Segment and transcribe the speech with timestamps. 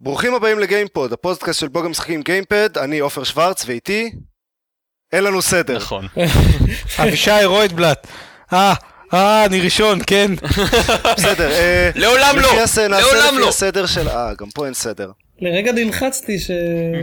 [0.00, 4.10] ברוכים הבאים לגיימפוד, הפודקאסט של בלוג המשחקים גיימפוד, אני עופר שוורץ ואיתי
[5.12, 5.76] אין לנו סדר.
[5.76, 6.06] נכון.
[7.02, 8.06] אבישי רויטבלט.
[8.52, 8.74] אה,
[9.14, 10.30] אה, אני ראשון, כן.
[11.16, 13.48] בסדר, אה, לעולם לא, לפי הס- נעשה לעולם לפי לא.
[13.48, 14.08] הסדר של...
[14.08, 15.10] אה, גם פה אין סדר.
[15.40, 16.50] לרגע נלחצתי ש...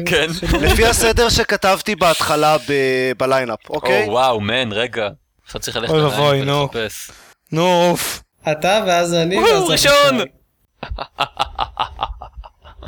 [0.06, 0.28] כן.
[0.62, 4.06] לפי הסדר שכתבתי בהתחלה ב- בליינאפ, אוקיי?
[4.06, 5.08] או וואו, man, רגע.
[5.46, 6.70] עכשיו צריך ללכת נו.
[6.74, 7.12] ולחפש.
[7.52, 8.24] נו, אוף.
[8.52, 10.20] אתה ואז אני ואז ראשון!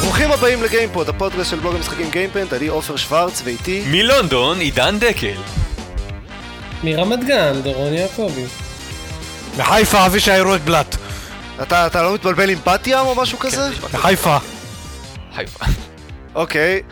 [0.00, 3.84] ברוכים הבאים לגיימפוד, הפודקאסט של בלוג המשחקים גיימפד, אני עופר שוורץ ואיתי...
[3.86, 5.36] מלונדון, עידן דקל.
[6.84, 8.44] מרמת גן, דורון יעקבי.
[9.58, 10.96] בחיפה אבישי רויטבלט.
[11.62, 13.68] אתה אתה לא מתבלבל עם בת ים או משהו כזה?
[13.92, 14.36] בחיפה.
[15.34, 15.64] חיפה.
[16.34, 16.82] אוקיי.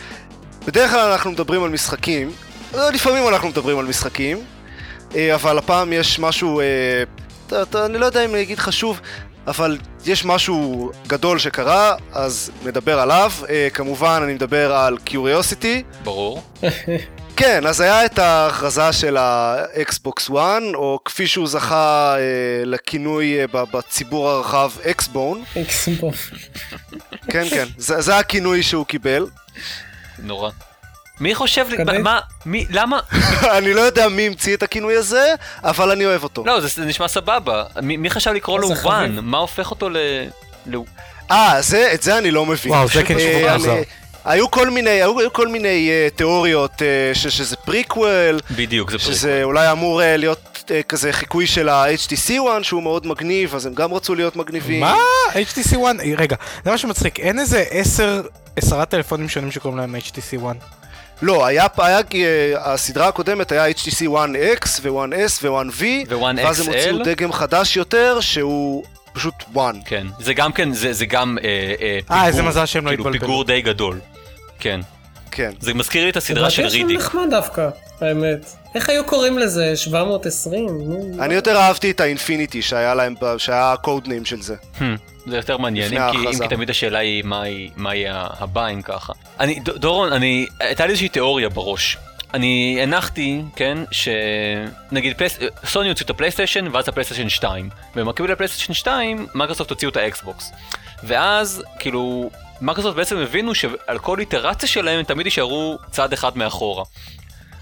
[0.66, 2.30] בדרך כלל אנחנו מדברים על משחקים,
[2.74, 4.38] אה, לפעמים אנחנו מדברים על משחקים,
[5.16, 6.64] אה, אבל הפעם יש משהו, אה,
[7.46, 9.00] אתה- אתה- אני לא יודע אם אני אגיד חשוב,
[9.46, 13.32] אבל יש משהו גדול שקרה, אז נדבר עליו.
[13.48, 15.82] אה, כמובן, אני מדבר על קיוריוסיטי.
[16.04, 16.42] ברור.
[17.38, 20.36] כן, אז היה את ההכרזה של האקסבוקס 1,
[20.74, 22.22] או כפי שהוא זכה אה,
[22.64, 25.44] לכינוי אה, בציבור הרחב, אקסבון.
[25.62, 26.12] אקסבון.
[27.30, 29.26] כן, כן, זה, זה הכינוי שהוא קיבל.
[30.18, 30.50] נורא.
[31.20, 33.00] מי חושב, לי- מה, מי, למה?
[33.58, 36.44] אני לא יודע מי המציא את הכינוי הזה, אבל אני אוהב אותו.
[36.46, 37.64] לא, זה זה נשמע סבבה.
[37.82, 38.68] מי מי חשב לקרוא לו.
[38.82, 39.18] One?
[39.22, 39.96] מה הופך אותו ל...
[41.30, 42.72] אה, זה, את זה אני לא מבין.
[42.72, 43.76] וואו, זה כן אה, אני- מוזר.
[44.28, 48.98] היו כל מיני, היו, היו כל מיני uh, תיאוריות uh, ש, שזה פריקוול, בדיוק, זה
[48.98, 49.06] פרק.
[49.06, 53.66] שזה אולי אמור uh, להיות uh, כזה חיקוי של ה-HTC One שהוא מאוד מגניב, אז
[53.66, 54.80] הם גם רצו להיות מגניבים.
[54.80, 54.94] מה?
[55.32, 56.02] HTC One?
[56.16, 57.20] רגע, זה משהו מצחיק.
[57.20, 58.22] אין איזה עשר,
[58.56, 60.64] עשרה טלפונים שונים שקוראים להם HTC One.
[61.22, 62.14] לא, היה, היה, uh,
[62.58, 66.66] הסדרה הקודמת היה HTC One X ו-One S ו-One V, ו-One ואז הם?
[66.66, 69.76] הוציאו דגם חדש יותר שהוא פשוט One.
[69.84, 70.06] כן.
[70.18, 73.12] זה גם כן, זה זה גם אה, אה, אה, איזה פיגור, מזל שהם לא כאילו.
[73.12, 74.00] פיגור די גדול.
[74.60, 74.80] כן.
[75.30, 75.50] כן.
[75.60, 76.98] זה מזכיר לי את הסדרה של לדעתי רידיק.
[76.98, 77.68] נחמד דווקא,
[78.00, 78.46] האמת.
[78.74, 79.76] איך היו קוראים לזה?
[79.76, 80.66] 720?
[80.66, 84.54] נו, אני יותר אהבתי את האינפיניטי שהיה להם, שהיה ה-code name של זה.
[84.78, 84.82] Hmm,
[85.26, 86.32] זה יותר מעניין, אם כי, אם.
[86.42, 89.12] כי תמיד השאלה היא מה, היא, מה יהיה הבא אם ככה.
[89.40, 91.96] אני, ד- דורון, אני, הייתה לי איזושהי תיאוריה בראש.
[92.34, 97.68] אני הנחתי, כן, שנגיד פלייס, סוני הוציאו את הפלייסטיישן ואז הפלייסטיישן 2.
[97.96, 100.52] ובמקביל לפלייסטיישן 2, מייקרוסופט הוציאו את האקסבוקס.
[101.04, 102.30] ואז, כאילו,
[102.60, 106.84] מייקרוסופט בעצם הבינו שעל כל איטרציה שלהם הם תמיד יישארו צעד אחד מאחורה.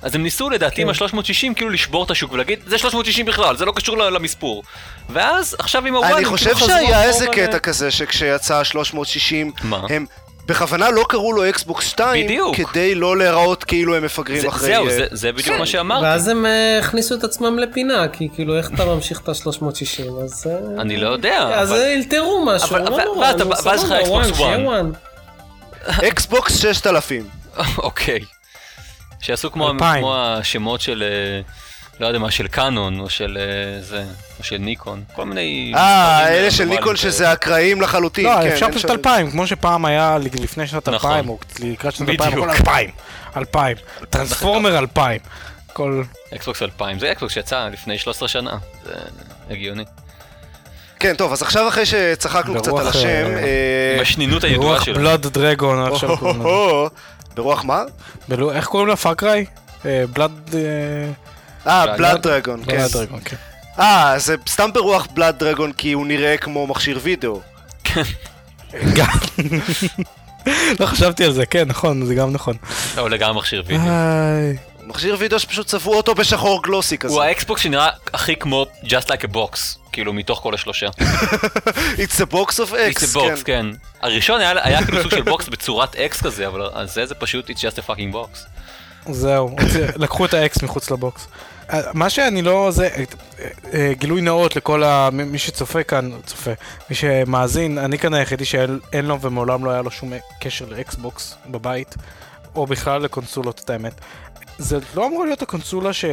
[0.02, 1.04] אז הם ניסו לדעתי עם כן.
[1.04, 4.62] ה-360 כאילו לשבור את השוק ולהגיד זה 360 בכלל, זה לא קשור למספור.
[5.10, 9.82] ואז עכשיו עם הוואן אני חושב כאילו שהיה איזה קטע כזה שכשיצא 360, מה?
[9.90, 10.06] הם
[10.46, 12.56] בכוונה לא קראו לו אקסבוקס 2, בדיוק.
[12.56, 14.68] כדי לא להיראות כאילו הם מפגרים זה- אחרי...
[14.68, 16.04] זהו, אה, זה- זה בדיוק מה שאמרתי.
[16.04, 20.46] ואז הם אה, הכניסו את עצמם לפינה, כי כאילו איך אתה ממשיך את ה-360, אז...
[20.50, 23.50] אה, אני לא יודע, אז אבל- אלתרו משהו, אבל- לא אבל- נורא, ואז אתה- נו,
[23.50, 24.94] ואז לך סבבה, Xbox one, שיהיה One.
[25.88, 26.06] one.
[26.08, 27.28] אקסבוקס 6000.
[27.78, 28.18] אוקיי.
[29.20, 29.70] שיעשו כמו.
[29.98, 31.04] כמו השמות של,
[32.00, 33.38] לא יודע מה, של קאנון, או של
[33.80, 34.04] זה,
[34.38, 35.72] או של ניקון, כל מיני...
[35.76, 36.96] אה, אלה של ניקון.
[36.96, 38.24] שזה אקראיים לחלוטין.
[38.24, 41.10] לא, כן, אפשר פשוט שם- אלפיים, כמו שפעם היה לפני שנת נכון.
[41.10, 42.48] אלפיים, או לקראת שנת אלפיים, בדיוק.
[42.48, 42.90] הכל אלפיים.
[43.36, 43.76] אלפיים.
[44.10, 45.20] טרנספורמר אלפיים.
[45.72, 46.02] כל...
[46.34, 48.92] אקסבוקס 2000, זה אקסבוקס שיצא לפני 13 שנה, זה
[49.50, 49.84] הגיוני.
[51.00, 53.08] כן, טוב, אז עכשיו אחרי שצחקנו קצת ברוח, על השם...
[53.08, 54.94] אה, אה, עם השנינות הידועה שלו.
[54.94, 56.48] בלוד דרגון, איך שהם קוראים לזה.
[57.34, 57.82] ברוח מה?
[58.28, 58.96] בלו- איך קוראים לה?
[58.96, 59.44] פאקריי?
[59.84, 60.54] בלאד...
[61.66, 63.36] אה, בלאד- בלאד דרגון, כן.
[63.76, 63.82] כן.
[63.82, 67.40] אה, זה סתם ברוח בלאד דרגון כי הוא נראה כמו מכשיר וידאו.
[68.96, 69.06] גם.
[70.80, 72.56] לא חשבתי על זה, כן, נכון, זה גם נכון.
[72.96, 73.86] לא, הוא לגמרי מכשיר וידאו.
[74.86, 77.14] מכשיר וידאו שפשוט צבעו אותו בשחור glossy כזה.
[77.14, 80.86] הוא האקסבוקס שנראה הכי כמו Just Like a Box, כאילו מתוך כל השלושה.
[82.02, 82.96] It's a box of X.
[82.96, 83.42] It's a box, כן.
[83.44, 83.66] כן.
[84.02, 87.58] הראשון היה כאילו סוג של box בצורת אקס כזה, אבל אז זה זה פשוט It's
[87.58, 88.38] just a fucking box.
[89.10, 89.56] זהו,
[90.02, 91.28] לקחו את האקס מחוץ ל-box.
[91.72, 92.70] אה, מה שאני לא...
[92.70, 92.88] זה...
[92.88, 93.04] אה,
[93.74, 95.08] אה, גילוי נאות לכל ה...
[95.12, 96.50] מי שצופה כאן, צופה,
[96.90, 101.34] מי שמאזין, אני כאן היחידי שאין אין לו ומעולם לא היה לו שום קשר לאקסבוקס
[101.46, 101.94] בבית,
[102.54, 103.92] או בכלל לקונסולות, את האמת.
[104.58, 106.04] זה לא אמור להיות הקונסולה ש...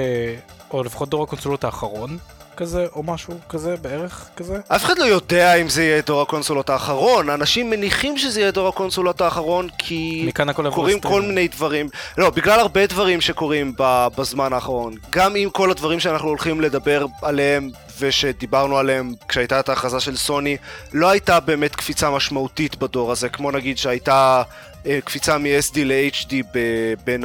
[0.71, 2.17] או לפחות דור הקונסולות האחרון,
[2.57, 4.57] כזה, או משהו כזה, בערך כזה.
[4.67, 8.67] אף אחד לא יודע אם זה יהיה דור הקונסולות האחרון, אנשים מניחים שזה יהיה דור
[8.67, 11.21] הקונסולות האחרון כי מכאן הכל עבור קורים כל.
[11.21, 16.27] מיני דברים, לא, בגלל הרבה דברים שקורים ב- בזמן האחרון, גם עם כל הדברים שאנחנו
[16.27, 17.69] הולכים לדבר עליהם
[17.99, 20.57] ושדיברנו עליהם כשהייתה את ההכרזה של סוני,
[20.93, 24.43] לא הייתה באמת קפיצה משמעותית בדור הזה, כמו נגיד שהייתה
[24.85, 26.59] אה, קפיצה מ-SD ל-HD ב-
[27.05, 27.23] בין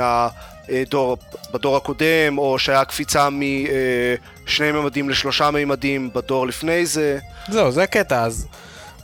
[0.69, 1.17] הדור,
[1.53, 7.19] בדור הקודם, או שהיה קפיצה משני ממדים לשלושה ממדים בדור לפני זה.
[7.49, 8.47] זהו, זה הקטע, אז,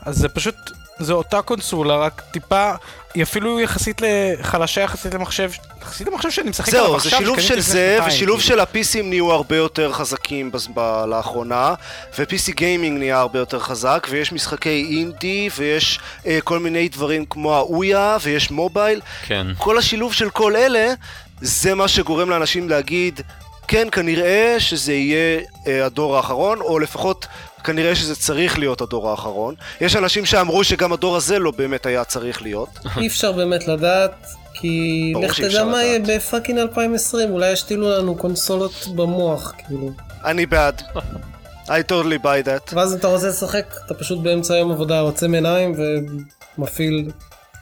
[0.04, 0.54] אז זה פשוט,
[0.98, 2.72] זה אותה קונסולה, רק טיפה,
[3.14, 5.50] היא אפילו יחסית לחלשה יחסית למחשב,
[5.82, 8.48] יחסית למחשב שאני משחק עליו זהו, עכשיו, זה שילוב של זה, ושילוב כאילו.
[8.56, 11.74] של ה-PCים נהיו הרבה יותר חזקים בז- ב- לאחרונה,
[12.18, 17.54] ו-PC גיימינג נהיה הרבה יותר חזק, ויש משחקי אינדי, ויש אה, כל מיני דברים כמו
[17.54, 19.00] האויה, ויש מובייל.
[19.26, 19.46] כן.
[19.58, 20.92] כל השילוב של כל אלה,
[21.40, 23.20] זה מה שגורם לאנשים להגיד,
[23.68, 27.26] כן, כנראה שזה יהיה אה, הדור האחרון, או לפחות
[27.64, 29.54] כנראה שזה צריך להיות הדור האחרון.
[29.80, 32.68] יש אנשים שאמרו שגם הדור הזה לא באמת היה צריך להיות.
[33.00, 35.98] אי אפשר באמת לדעת, כי לך תדע מה יהיה.
[36.06, 39.90] בפאקינג 2020, אולי ישתילו לנו קונסולות במוח, כאילו.
[40.24, 40.82] אני בעד.
[41.66, 42.74] I totally buy that.
[42.74, 45.74] ואז אתה רוצה לשחק, אתה פשוט באמצע יום עבודה עוצם עיניים
[46.58, 47.10] ומפעיל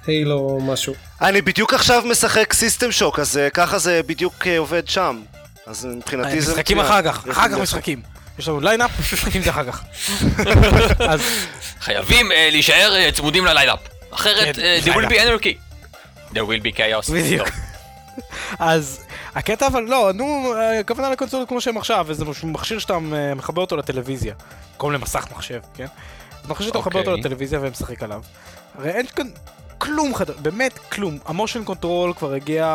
[0.06, 0.94] הילו או משהו.
[1.20, 5.22] אני בדיוק עכשיו משחק סיסטם שוק, אז אה, ככה זה בדיוק אה, עובד שם.
[5.66, 6.80] אז מבחינתי זה משחקים.
[6.80, 7.58] אחר כך, יש אחר כך.
[7.58, 8.02] משחקים.
[8.38, 9.82] יש לנו ליינאפ, משחקים זה אחר כך.
[11.10, 11.20] אז
[11.80, 13.78] חייבים אה, להישאר אה, צמודים לליינאפ.
[14.10, 15.56] אחרת, כן, אה, there will be anarchy.
[16.32, 17.12] there will be chaos.
[17.12, 17.48] בדיוק.
[18.58, 19.00] אז
[19.34, 23.60] הקטע אבל לא, נו, אה, הכוונה לקונסולות כמו שהם עכשיו, מש- מכשיר שאתה אה, מחבר
[23.60, 24.34] אותו לטלוויזיה.
[24.72, 25.86] במקום למסך מחשב, כן?
[26.48, 27.20] מכשיר שאתה מחבר אותו אוקיי.
[27.20, 28.22] לטלוויזיה ומשחק עליו.
[28.78, 29.26] הרי אין כאן
[29.82, 31.18] כלום חדש, באמת כלום.
[31.26, 32.66] המושן קונטרול כבר הגיע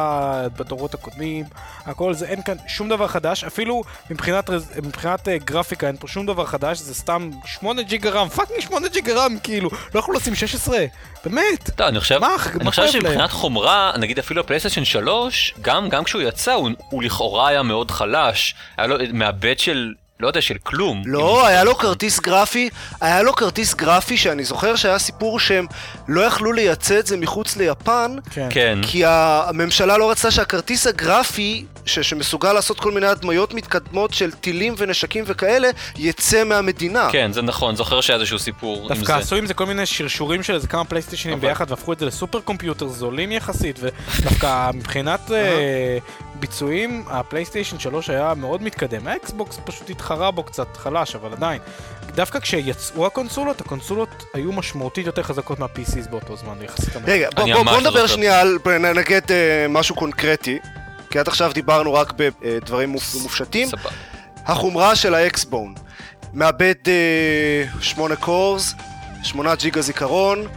[0.58, 1.46] בדורות הקודמים,
[1.86, 4.50] הכל זה, אין כאן שום דבר חדש, אפילו מבחינת,
[4.84, 8.88] מבחינת אה, גרפיקה אין פה שום דבר חדש, זה סתם 8 ג'יגה רם, fucking 8
[8.88, 10.78] ג'יגה רם, כאילו, לא יכלו לשים 16,
[11.26, 11.80] באמת.
[11.80, 12.88] לא, אני חושב, מה- אני חושב?
[12.88, 17.92] שמבחינת חומרה, נגיד אפילו הפלייסטיישן 3, גם, גם כשהוא יצא, הוא, הוא לכאורה היה מאוד
[17.92, 18.56] חלש.
[18.78, 21.02] היה לו מעבד של, לא יודע, של כלום.
[21.06, 22.70] לא, היה לו כרטיס גרפי,
[23.02, 25.66] היה לו כרטיס גרפי שאני זוכר שהיה סיפור שהם
[26.08, 28.48] לא יכלו לייצא את זה מחוץ ליפן, כן.
[28.52, 28.80] כן.
[28.88, 34.74] כי הממשלה לא רצתה שהכרטיס הגרפי, ש- שמסוגל לעשות כל מיני הדמיות מתקדמות של טילים
[34.78, 37.10] ונשקים וכאלה, יצא מהמדינה.
[37.12, 39.16] כן, זה נכון, זוכר שהיה איזשהו סיפור עם דווקא זה.
[39.16, 42.40] עשו עם זה כל מיני שרשורים של איזה כמה פלייסטיישנים ביחד והפכו את זה ל-super
[42.42, 45.98] computer זולים יחסית ודווקא מבחינת אה,
[46.40, 51.62] ביצועים הפלייסטיישן 3 היה מאוד מתקדם האקסבוקס פשוט התחרה בו קצת חלש אבל עדיין
[52.16, 57.14] דווקא כשיצאו הקונסולות הקונסולות היו משמעותית יותר חזקות מה-PCs באותו זמן יחסית למחיר.
[57.14, 58.08] רגע, בוא, אני בוא, בוא נדבר.
[58.08, 58.58] שנייה על,
[58.96, 60.60] נגיד אה, משהו קונקרטי,
[61.10, 62.90] כי עד עכשיו דיברנו רק בדברים
[63.22, 63.68] מופשטים.
[63.68, 63.90] סבבה.
[64.46, 65.74] החומרה של האקסבון,
[66.34, 68.74] מאבד אה, 8 קורס,
[69.24, 70.48] 8 ג'יגה זיכרון,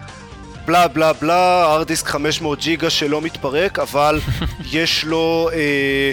[0.65, 4.21] בלה בלה בלה, ארדיסק 500 ג'יגה שלא מתפרק, אבל
[4.73, 6.13] יש לו אה,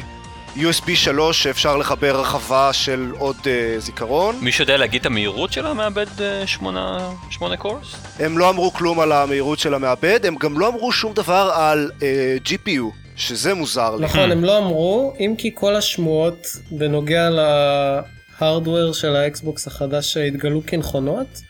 [0.57, 4.35] USB 3 שאפשר לחבר רחבה של עוד אה, זיכרון.
[4.41, 6.05] מישהו יודע להגיד את המהירות של המעבד
[6.45, 7.95] 8 קורס?
[8.19, 11.91] הם לא אמרו כלום על המהירות של המעבד, הם גם לא אמרו שום דבר על
[12.03, 12.83] אה, GPU,
[13.15, 14.05] שזה מוזר לי.
[14.05, 20.17] נכון, הם לא אמרו, אם כי כל השמועות בנוגע ל hardware של ה Xbox החדש
[20.17, 21.41] התגלו כנכונות,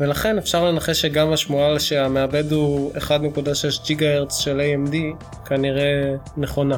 [0.00, 4.94] ולכן אפשר לנחש שגם השמועה שהמעבד הוא 1.6 ג'יגה הרץ של AMD
[5.48, 6.76] כנראה נכונה.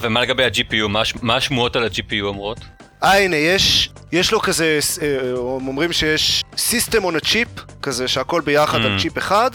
[0.00, 0.88] ומה לגבי ה-GPU?
[0.88, 2.58] מה מה השמועות על ה-GPU אומרות?
[3.02, 5.18] אה, הנה, יש, יש לו כזה, אה,
[5.60, 8.84] הם אומרים שיש System on a Chip, כזה שהכל ביחד Mm.
[8.84, 9.50] על צ'יפ אחד,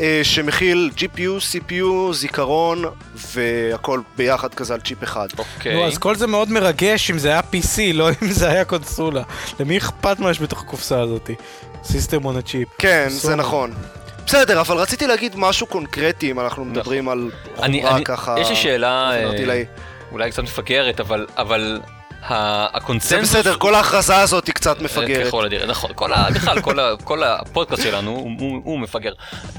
[0.00, 2.84] אה, שמכיל GPU, CPU, זיכרון,
[3.14, 5.26] והכל ביחד כזה על צ'יפ אחד.
[5.38, 5.74] אוקיי.
[5.74, 9.22] נו, אז כל זה מאוד מרגש אם זה היה PC, לא אם זה היה קונסולה.
[9.60, 11.34] למי אכפת מה יש בתוך הקופסה הזאתי?
[11.84, 12.68] System on a chip.
[12.78, 13.20] כן, סורי.
[13.20, 13.74] זה נכון.
[14.26, 18.34] בסדר, אבל רציתי להגיד משהו קונקרטי אם אנחנו מדברים על חומרה ככה...
[18.40, 19.62] יש לי שאלה, אה.
[20.12, 21.80] אולי קצת מפגרת, אבל, אבל
[22.28, 23.30] ה- זה הקונצנזוס...
[23.36, 25.26] בסדר, כל ההכרזה הזאת היא קצת אה, מפגרת.
[25.26, 25.90] ככל הנראה, נכון.
[25.94, 29.12] כל ה- בכלל, כל ה- כל הפודקאסט שלנו הוא- הוא הוא מפגר.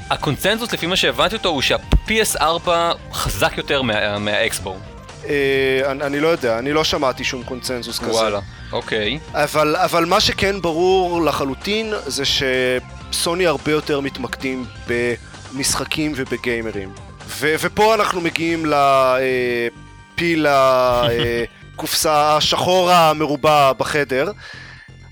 [0.09, 2.69] הקונצנזוס, לפי מה שהבנתי אותו, הוא שה-PS4
[3.13, 4.75] חזק יותר מה- מהאקסבו.
[5.29, 5.33] אה,
[5.91, 8.11] אני אני לא יודע, אני לא שמעתי שום קונצנזוס כזה.
[8.11, 8.39] וואלה.
[8.71, 9.19] אוקיי.
[9.33, 12.23] אבל, אבל מה שכן ברור לחלוטין זה
[13.11, 16.89] שסוני הרבה יותר מתמקדים במשחקים ובגיימרים.
[17.27, 24.31] ו- ופה אנחנו מגיעים לפיל הקופסה השחור המרובע בחדר.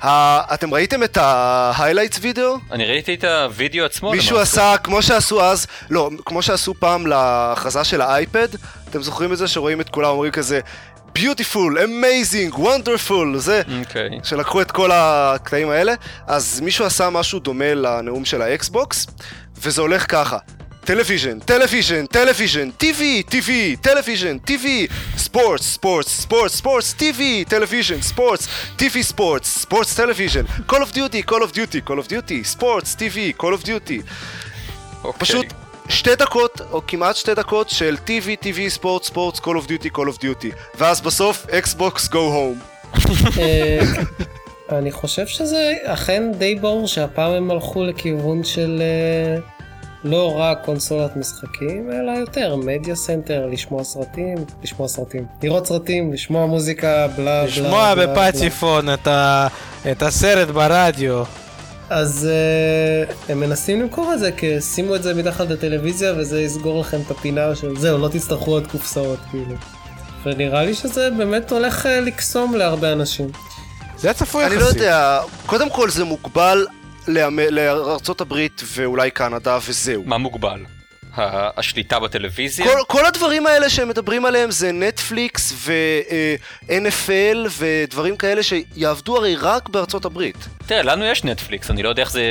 [0.04, 2.56] ה- אתם ראיתם את ה-highlights וידאו?
[2.72, 4.12] אני ראיתי את הוידאו עצמו.
[4.12, 4.72] מישהו למעשה.
[4.72, 8.48] עשה, כמו שעשו אז, לא, כמו שעשו פעם להכרזה של ה iPad,
[8.90, 10.60] אתם זוכרים את זה שרואים את כולם אומרים כזה
[11.18, 14.10] beautiful, amazing, wonderful, זה, אוקיי.
[14.24, 15.94] שלקחו את כל הקטעים האלה,
[16.28, 19.08] אז מישהו עשה משהו דומה לנאום של ה Xbox,
[19.62, 20.38] וזה הולך ככה.
[20.86, 24.88] television, television, television, TV, TV, television, TV,
[25.18, 31.42] sports, sports, sports, sports, TV, television, sports, TV sports, sports television, Call of Duty, Call
[31.42, 34.02] of Duty, Call of Duty, sports, TV, Call of Duty.
[35.04, 35.20] אוקיי.
[35.20, 35.46] פשוט
[35.90, 40.18] שתי דקות, או כמעט שתי דקות של TV, TV, sport, sport, Call of Duty, Call
[40.18, 40.56] of Duty.
[40.78, 42.86] ואז בסוף, Xbox Go Home.
[43.40, 43.80] אה,
[44.70, 49.42] אני חושב שזה אכן די ברור שהפעם הם הלכו לכיוון של אה,
[50.04, 56.46] לא רק קונסולת משחקים, אלא יותר media center, לשמוע סרטים, לשמוע סרטים, לראות סרטים, לשמוע
[56.46, 57.44] מוזיקה, בלה בלה.
[57.44, 58.30] לשמוע בלה, בלה.
[58.32, 58.86] בפציפון
[59.92, 61.24] את הסרט ברדיו.
[61.90, 62.30] אז
[63.08, 67.02] uh, הם מנסים למכור את זה, כי שימו את זה מתחת לטלוויזיה וזה יסגור לכם
[67.06, 69.56] את הפינה של זהו, לא תצטרכו עוד קופסאות, כאילו.
[70.26, 73.28] ונראה לי שזה באמת הולך uh, לקסום להרבה אנשים.
[73.98, 74.58] זה היה צפוי יחסית.
[74.58, 76.66] אני לא יודע, קודם כל זה מוגבל
[77.08, 80.04] לארצות הברית ואולי קנדה וזהו.
[80.06, 80.60] מה מוגבל?
[81.18, 82.66] השליטה בטלוויזיה?
[82.66, 89.70] כל, כל הדברים האלה שהם מדברים עליהם זה נטפליקס ו-NFL ודברים כאלה שיעבדו הרי רק
[89.70, 90.48] בארצות הברית.
[90.66, 92.24] תראה, לנו יש נטפליקס, אני לא יודע איך זה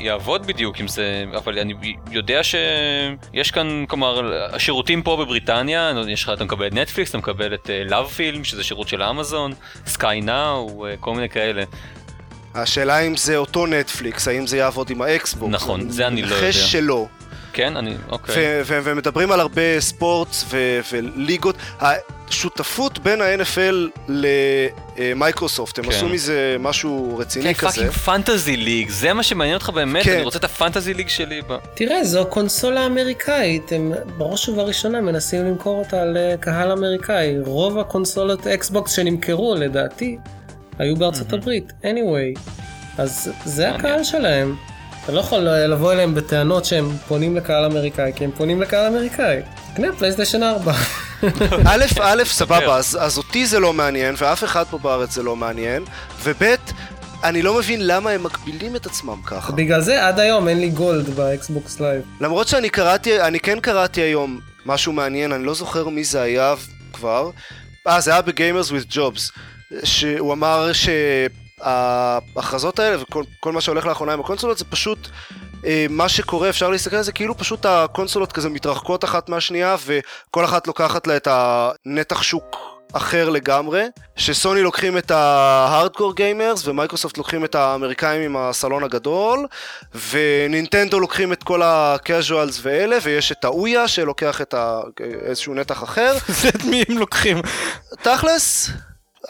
[0.00, 1.74] יעבוד בדיוק עם זה, אבל אני
[2.10, 7.54] יודע שיש כאן, כלומר, השירותים פה בבריטניה, יש לך, אתה מקבל את נטפליקס, אתה מקבל
[7.54, 9.52] את LoveFilm, שזה שירות של Amazon,
[9.86, 11.62] Sky Now, כל מיני כאלה.
[12.54, 15.52] השאלה אם זה אותו נטפליקס, האם זה יעבוד עם ה Xbox.
[15.54, 16.40] נכון, זה אני לא יודע.
[16.40, 17.06] מנחש שלא.
[17.52, 18.62] כן, אני, אוקיי.
[18.66, 20.44] ומדברים על הרבה sports
[20.92, 21.56] וליגות.
[21.80, 24.00] השותפות בין ה-NFL
[24.98, 25.90] למייקרוסופט, הם כן.
[25.90, 27.68] עשו מזה משהו רציני כן, כזה.
[27.76, 30.12] פאקינג פנטזי ליג, זה מה שמעניין אותך באמת, כן.
[30.12, 31.40] אני רוצה את ה fantasy league שלי.
[31.48, 37.34] ב- תראה, זו קונסולה אמריקאית, הם בראש ובראשונה מנסים למכור אותה לקהל אמריקאי.
[37.46, 40.18] רוב הקונסולות Xbox שנמכרו, לדעתי,
[40.78, 41.72] היו בארצות הברית.
[41.82, 42.40] anyway,
[42.98, 43.70] אז זה.
[43.74, 44.56] הקהל שלהם.
[45.04, 49.40] אתה לא יכול לבוא אליהם בטענות שהם פונים לקהל אמריקאי, כי הם פונים לקהל אמריקאי.
[49.76, 50.72] קנה PlayStation 4.
[51.70, 55.36] א', א', סבבה, אז, אז אותי זה לא מעניין, ואף אחד פה בארץ זה לא
[55.36, 55.84] מעניין,
[56.22, 56.42] וב',
[57.24, 59.52] אני לא מבין למה הם מגבילים את עצמם ככה.
[59.52, 62.02] בגלל זה עד היום אין לי Gold ב Xbox Live.
[62.20, 66.54] למרות שאני קראתי, אני כן קראתי היום משהו מעניין, אני לא זוכר מי זה היה
[66.92, 67.30] כבר.
[67.86, 69.32] אה, זה היה ב Gamers With Jobs.
[69.84, 70.72] שהוא אמר
[71.62, 75.08] שההכרזות האלה וכל כל מה שהולך לאחרונה עם הקונסולות זה פשוט
[75.66, 80.44] אה, מה שקורה, אפשר להסתכל על זה כאילו פשוט הקונסולות כזה מתרחקות אחת מהשנייה וכל
[80.44, 82.56] אחת לוקחת לה את הנתח שוק
[82.92, 88.84] אחר לגמרי, שסוני לוקחים את ה hardcore gamers ו Microsoft לוקחים את האמריקאים עם הסלון
[88.84, 89.46] הגדול
[90.10, 94.80] ונינטנדו לוקחים את כל ה casuals ואלה ויש את האויה שלוקח את ה...
[95.00, 97.36] איזשהו נתח אחר זה את מי הם לוקחים?
[98.02, 98.70] תכלס,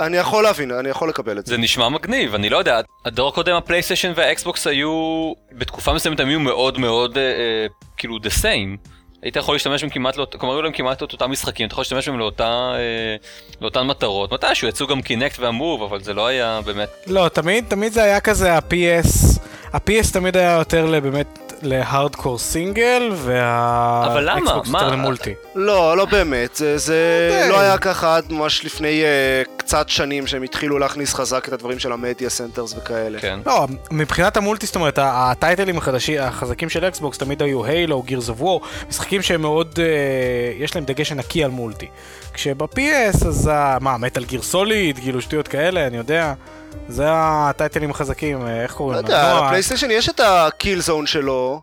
[0.01, 1.55] אני יכול להבין, אני יכול לקבל את זה.
[1.55, 6.21] זה נשמע מגניב, אני לא יודע, הדור הקודם ה PlayStation וה Xbox היו, בתקופה מסוימת
[6.21, 8.89] הם היו מאוד מאוד, אה, אה, כאילו, the same.
[9.23, 11.83] היית יכול להשתמש בהם כמעט לאותה, כלומר היו להם כמעט את אותם משחקים, אתה יכול
[11.83, 13.17] להשתמש בהם לאותה, אה,
[13.61, 14.33] לאותן מטרות.
[14.33, 16.89] מתישהו יצאו גם Kinect וה Move, אבל זה לא היה באמת...
[17.07, 19.41] לא, תמיד, תמיד זה היה כזה ה-PS,
[19.73, 24.41] ה-PS תמיד היה יותר לבאמת ל hardcore single, אבל למה?
[24.41, 24.69] וה Xbox?
[24.69, 25.35] יותר ל multi.
[25.55, 27.49] לא, לא באמת, זה, זה די.
[27.49, 31.79] לא היה ככה עד ממש לפני uh, קצת שנים שהם התחילו להכניס חזק את הדברים
[31.79, 33.21] של ה media centers וכאלה.
[33.21, 33.39] כן.
[33.47, 38.29] לא, מבחינת ה multi, זאת אומרת, הtitleים החדשים, החזקים של Xbox תמיד היו Halo, Gears
[38.29, 39.85] of War, משחקים שהם מאוד, אה,
[40.65, 41.87] יש להם דגש ענקי על multi.
[42.35, 46.33] כשב-PS אז ה- מה, Metal Gear Solid, כאילו שטויות כאלה, אני יודע.
[46.89, 51.07] זה הtitleים החזקים, אה, איך לא קוראים יודע, נועה, ל PlayStation יש את ה Killzone
[51.07, 51.61] שלו,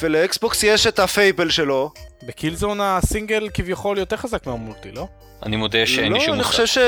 [0.00, 1.90] ול Xbox יש את ה Fable שלו.
[2.26, 5.06] ב Killzone ה single כביכול יותר חזק מה multi, לא?
[5.42, 6.50] אני מודה שאין לי לא, שום אני מושג.
[6.50, 6.78] חושב ש...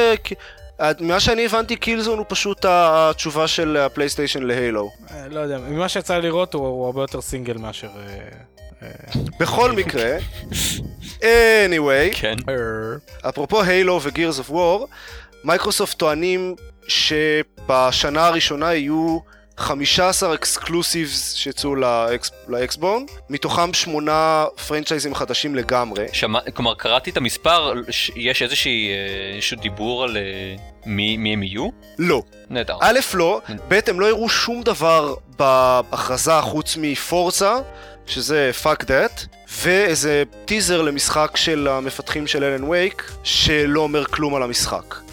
[1.00, 4.90] מה שאני הבנתי, Killzone הוא פשוט התשובה של ה PlayStation ל Halo.
[5.10, 7.88] אה, לא יודע, ממה שיצא לי לראות הוא, הרבה יותר סינגל מאשר...
[7.96, 8.28] אה,
[8.82, 8.88] אה,
[9.40, 10.16] בכל מקרה,
[11.20, 12.34] anyway, כן.
[13.28, 14.88] אפרופו Halo ו Gears of War,
[15.44, 16.54] Microsoft טוענים
[16.88, 19.18] שבשנה הראשונה יהיו
[19.58, 26.06] 15 exclusives שיצאו ל X, ל Xbox One, מתוכם שמונה franchiseים חדשים לגמרי.
[26.12, 27.74] שמע, כלומר, קראתי את המספר,
[28.16, 30.22] יש איזושהי, אה, איזשהו דיבור על אה,
[30.86, 31.68] מי, מי הם יהיו?
[31.98, 32.22] לא.
[32.50, 32.76] נהדר.
[32.80, 37.56] א', לא, ב', הם לא הראו שום דבר בהכרזה חוץ מ Forza,
[38.06, 39.26] שזה fuck that,
[39.62, 45.07] ואיזה טיזר למשחק של המפתחים של Alan Wake, שלא אומר כלום על המשחק.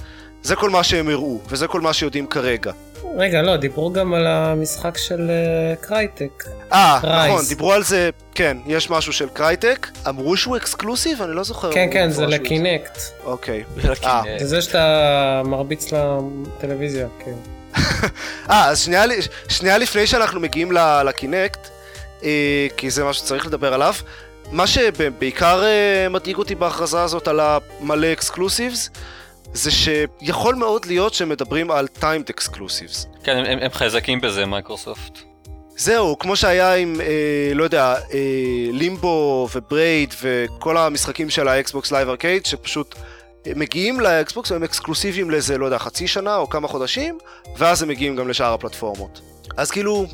[0.46, 2.72] זה כל מה שהם הראו, וזה כל מה שיודעים כרגע.
[3.18, 6.44] רגע, לא, דיברו גם על המשחק של אה, Crytek.
[6.74, 7.08] אה, Ryse.
[7.08, 9.88] נכון, דיברו על זה, כן, יש משהו של Crytek.
[10.10, 11.22] אמרו שהוא exclusive?
[11.22, 11.72] אני לא זוכר.
[11.74, 12.98] כן, כן, זה ל Kinect.
[13.24, 13.64] אוקיי.
[14.04, 14.22] אה.
[14.28, 17.36] אה, זה זה שאתה מרביץ לטלוויזיה, כן.
[18.52, 18.90] אה, אז
[19.50, 20.72] שנייה, לפני שאנחנו מגיעים
[21.06, 21.68] ל Kinect,
[22.24, 23.94] אה, כי זה מה שצריך לדבר עליו,
[24.52, 28.90] מה שבעיקר אה, מדאיג אותי בהכרזה הזאת על המלא exclusives,
[29.56, 33.08] זה שיכול מאוד להיות שמדברים על timed exclusives.
[33.24, 35.20] כן, הם, הם חזקים בזה, מייקרוסופט.
[35.78, 38.20] זהו, כמו שהיה עם, אה, לא יודע, אה,
[38.72, 42.96] Limbo ו Braid וכל המשחקים של ה Xbox Live Arcade, שפשוט
[43.56, 47.18] מגיעים לאקסבוקס והם אקסקלוסיביים לאיזה, לא יודע, חצי שנה או כמה חודשים,
[47.58, 49.22] ואז הם מגיעים גם לשאר הפלטפורמות.
[49.58, 50.06] אז כאילו,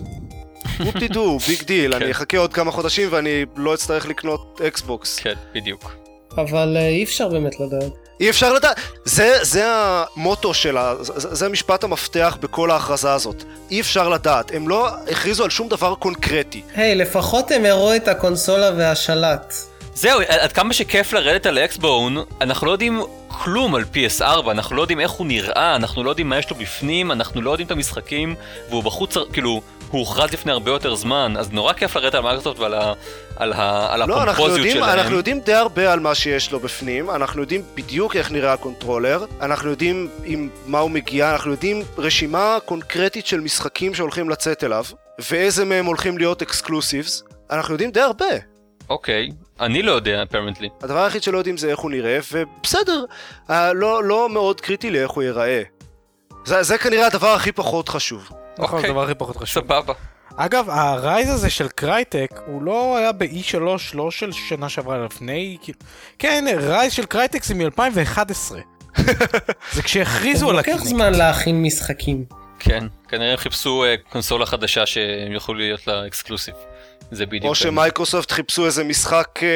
[0.79, 5.19] whoopty doo, big deal, אני אחכה עוד כמה חודשים ואני לא אצטרך לקנות אקסבוקס.
[5.19, 5.95] כן, בדיוק.
[6.37, 8.00] אבל אה, אי אפשר באמת לדעת.
[8.21, 13.43] אי אפשר לדעת, זה, זה המוטו שלה, זה, זה משפט המפתח בכל ההכרזה הזאת.
[13.71, 16.61] אי אפשר לדעת, הם לא הכריזו על שום דבר קונקרטי.
[16.75, 19.53] היי, לפחות הם הראו את הקונסולה והשלט.
[19.93, 24.81] זהו, עד כמה שכיף לרדת על אקסבון, אנחנו לא יודעים כלום על PS4, אנחנו לא
[24.81, 27.71] יודעים איך הוא נראה, אנחנו לא יודעים מה יש לו בפנים, אנחנו לא יודעים את
[27.71, 28.35] המשחקים,
[28.69, 32.59] והוא בחוץ, כאילו, הוא הוכרז לפני הרבה יותר זמן, אז נורא כיף לרדת על מייקרוסופט
[32.59, 32.93] ועל ה,
[33.35, 34.99] על ה, על לא, אנחנו הפומפוזיות יודעים, שלהם.
[34.99, 38.59] אנחנו יודעים די הרבה על מה שיש לו בפנים, אנחנו יודעים בדיוק איך נראה ה
[38.59, 44.63] controller, אנחנו יודעים עם מה הוא מגיע, אנחנו יודעים רשימה קונקרטית של משחקים שהולכים לצאת
[44.63, 44.85] אליו,
[45.29, 48.25] ואיזה מהם הולכים להיות exclusives, אנחנו יודעים די הרבה.
[48.89, 49.29] אוקיי,
[49.61, 50.69] אני לא יודע, apparently.
[50.83, 53.05] הדבר היחיד שלא יודעים זה איך הוא נראה, ובסדר,
[53.49, 55.61] אה, לא, לא מאוד קריטי לאיך הוא ייראה.
[56.45, 58.21] זה, זה כנראה הדבר הכי פחות חשוב.
[58.21, 58.89] נכון, זה אוקיי.
[58.89, 59.63] הדבר הכי פחות חשוב.
[59.63, 59.93] סבבה.
[60.35, 63.59] אגב, ה Ryse הזה של Crytek, הוא לא היה ב-E3,
[63.93, 65.79] לא של שנה שעברה, לפני, כאילו...
[66.19, 68.55] כן, Ryse של Crytek זה מ-2011.
[69.73, 70.87] זה כשהכריזו על לוקח הקינקט.
[70.87, 72.40] זמן להכין משחקים.
[72.63, 76.55] כן, כנראה הם חיפשו אה, קונסולה חדשה שהם יוכלו להיות לה exclusive.
[77.11, 77.45] זה בדיוק.
[77.45, 77.55] או.
[77.55, 79.47] שמייקרוסופט חיפשו איזה משחק אה,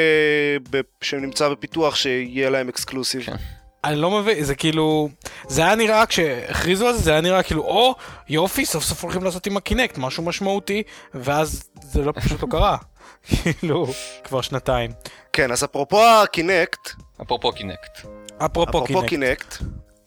[0.70, 3.24] ב- שנמצא בפיתוח שיהיה להם exclusive.
[3.24, 3.36] כן.
[3.84, 5.10] אני לא מבין, זה כאילו...
[5.48, 7.96] זה היה נראה, כשהכריזו על זה, זה היה נראה כאילו, או,
[8.30, 10.84] יופי, סוף סוף הולכים לעשות עם הקינקט, משהו משמעותי,
[11.14, 12.78] ואז זה לא פשוט לא קרה.
[13.60, 13.88] כאילו,
[14.24, 14.92] כבר שנתיים.
[15.34, 18.00] כן, אז אפרופו הקינקט, אפרופו קינקט.
[18.46, 19.56] אפרופו אפרופו קינקט.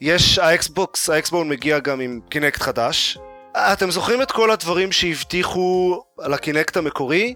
[0.00, 3.18] יש האקסבוקס, ה Xbone מגיע גם עם קינקט חדש.
[3.56, 7.34] אתם זוכרים את כל הדברים שהבטיחו על הקינקט המקורי?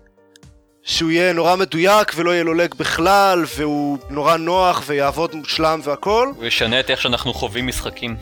[0.83, 6.29] שהוא יהיה נורא מדויק ולא יהיה לו lag בכלל, והוא נורא נוח ויעבוד מושלם והכל?
[6.37, 8.17] הוא ישנה את איך שאנחנו חווים משחקים.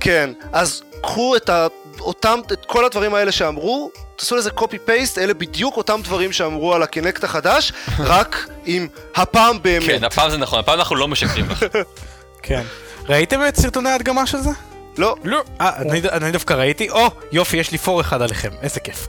[0.00, 1.66] כן, אז קחו את, ה...
[2.00, 6.74] אותם, את כל הדברים האלה שאמרו, תעשו לזה קופי פייסט, אלה בדיוק אותם דברים שאמרו
[6.74, 9.86] על הקינקט החדש, רק עם הפעם באמת.
[9.86, 11.64] כן, הפעם זה נכון, הפעם אנחנו לא משקרים לך.
[12.42, 12.62] כן.
[13.08, 14.50] ראיתם את סרטוני ההדגמה של זה?
[14.98, 15.42] לא, לא.
[15.60, 19.06] אה, אני, אני דווקא ראיתי, או, יופי, יש לי פור אחד עליכם, איזה כיף.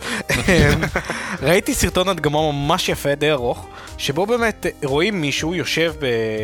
[1.41, 5.93] ראיתי סרטון הדגמה ממש יפה, די ארוך, שבו באמת רואים מישהו יושב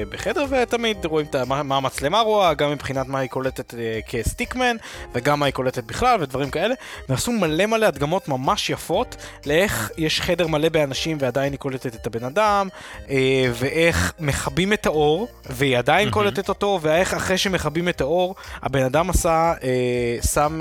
[0.09, 4.75] בחדר ותמיד רואים את מה, מה המצלמה רואה, גם מבחינת מה היא קולטת אה, כסטיקמן,
[5.13, 6.75] וגם מה היא קולטת בכלל ודברים כאלה,
[7.09, 12.07] ועשו מלא מלא הדגמות ממש יפות לאיך יש חדר מלא באנשים ועדיין היא קולטת את
[12.07, 12.67] הבן אדם,
[13.09, 16.13] אה, ואיך מכבים את האור, והיא עדיין מהמם.
[16.13, 20.59] קולטת אותו, ואיך אחרי שמכבים את האור, הבן אדם עשה, אה, שם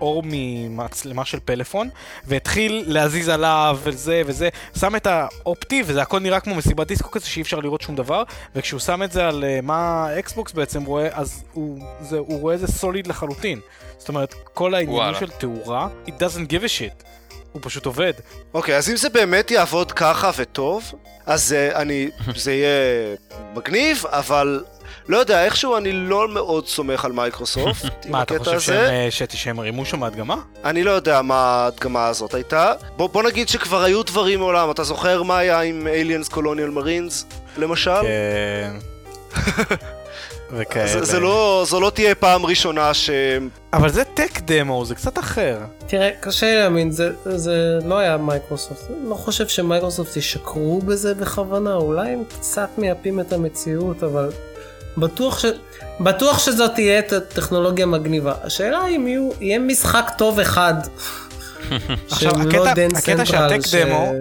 [0.00, 1.88] אור ממצלמה של פלאפון,
[2.24, 4.48] והתחיל להזיז עליו וזה וזה,
[4.80, 8.22] שם את האופטי, וזה הכל נראה כמו מסיבת דיסקו כזה שאי אפשר לראות שום דבר,
[8.54, 12.54] וכשהוא שם את זה על אה, מה האקסבוקס בעצם רואה, אז הוא, זה, הוא רואה
[12.54, 13.60] את זה solid לחלוטין.
[13.98, 15.18] זאת אומרת, כל העניינים וואלה.
[15.18, 17.04] של תאורה, it doesn't give a shit.
[17.52, 18.12] הוא פשוט עובד.
[18.54, 20.92] אוקיי, אז אם זה באמת יעבוד ככה וטוב,
[21.26, 22.10] אז uh, אני,
[22.44, 23.16] זה יהיה
[23.54, 24.64] מגניב, אבל
[25.08, 28.90] לא יודע, איכשהו אני לא מאוד סומך על מייקרוסופט מה, אתה חושב שהם, הזה.
[28.90, 30.36] אה, ש- שהם רימו שם הדגמה?
[30.64, 32.72] אני לא יודע מה ההדגמה הזאת הייתה.
[32.96, 37.34] בוא, בוא נגיד שכבר היו דברים מעולם, אתה זוכר מה היה עם Aliens Colonial Marines,
[37.56, 37.90] למשל?
[38.02, 38.72] כן.
[40.52, 40.86] וכאלה.
[40.86, 43.48] זה, זה לא, זו לא תהיה פעם ראשונה שהם...
[43.72, 45.58] אבל זה tech demo, זה קצת אחר.
[45.86, 48.90] תראה, קשה לי להאמין, זה, זה לא היה מייקרוסופט.
[48.90, 54.30] אני לא חושב שמייקרוסופט ישקרו בזה בכוונה, אולי הם קצת מייפים את המציאות, אבל
[55.00, 55.44] בטוח, ש...
[56.00, 58.32] בטוח שזאת תהיה טכנולוגיה מגניבה.
[58.44, 60.74] השאלה אם יהיו, יהיה משחק טוב אחד.
[62.10, 64.12] עכשיו, הקטע- לא הקטע שה tech ש- דמו-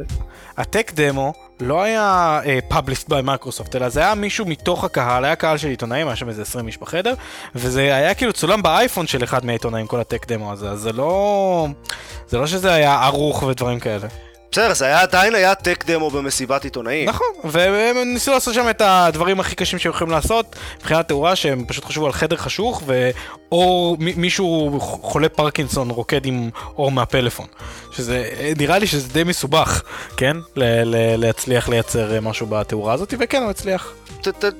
[0.57, 5.35] ה tech demo לא היה published by מייקרוסופט, אלא זה היה מישהו מתוך הקהל, היה
[5.35, 7.13] קהל של עיתונאים, היה שם איזה 20 איש בחדר,
[7.55, 10.91] וזה היה כאילו צולם באייפון של אחד מהעיתונאים, כל ה tech demo הזה, אז זה
[10.93, 11.67] לא...
[12.29, 14.07] זה לא שזה היה ערוך ודברים כאלה.
[14.51, 17.09] בסדר, זה היה, עדיין היה tech demo במסיבת עיתונאים.
[17.09, 21.65] נכון, והם ניסו לעשות שם את הדברים הכי קשים שהם יכולים לעשות מבחינת תאורה, שהם
[21.67, 27.47] פשוט חשבו על חדר חשוך, ואור, מישהו חולה פרקינסון רוקד עם אור מהפלאפון.
[27.91, 29.81] שזה, נראה לי שזה די מסובך,
[30.17, 30.37] כן?
[31.17, 33.93] להצליח לייצר אה, משהו בתאורה הזאת, וכן, הוא הצליח.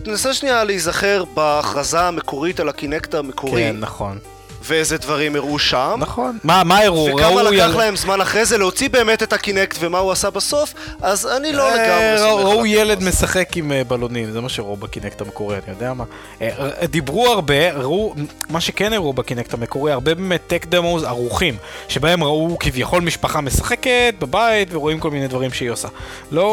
[0.04, 3.62] תנסה שנייה להיזכר בהכרזה המקורית על הקינקט המקורי.
[3.62, 4.20] כן, נכון.
[4.64, 5.96] ואיזה דברים הראו שם.
[6.00, 6.38] נכון.
[6.44, 7.06] מה, מה הראו?
[7.16, 10.30] וכמה ראו לקח יל- להם זמן אחרי זה להוציא באמת את הקינקט ומה הוא עשה
[10.30, 13.10] בסוף, אז אני לא אה, לגמרי ראו- סומך ראו ילד הזה.
[13.10, 16.04] משחק עם אה, בלונים, זה מה שראו בקינקט המקורי, אני יודע מה.
[16.42, 18.16] אה, ר- דיברו הרבה, ראו,
[18.50, 23.88] מה שכן הראו בקינקט המקורי, הרבה באמת tech demos ערוכים, שבהם ראו כביכול משפחה משחקת
[24.20, 25.88] בבית ורואים כל מיני דברים שהיא עושה.
[26.32, 26.48] לא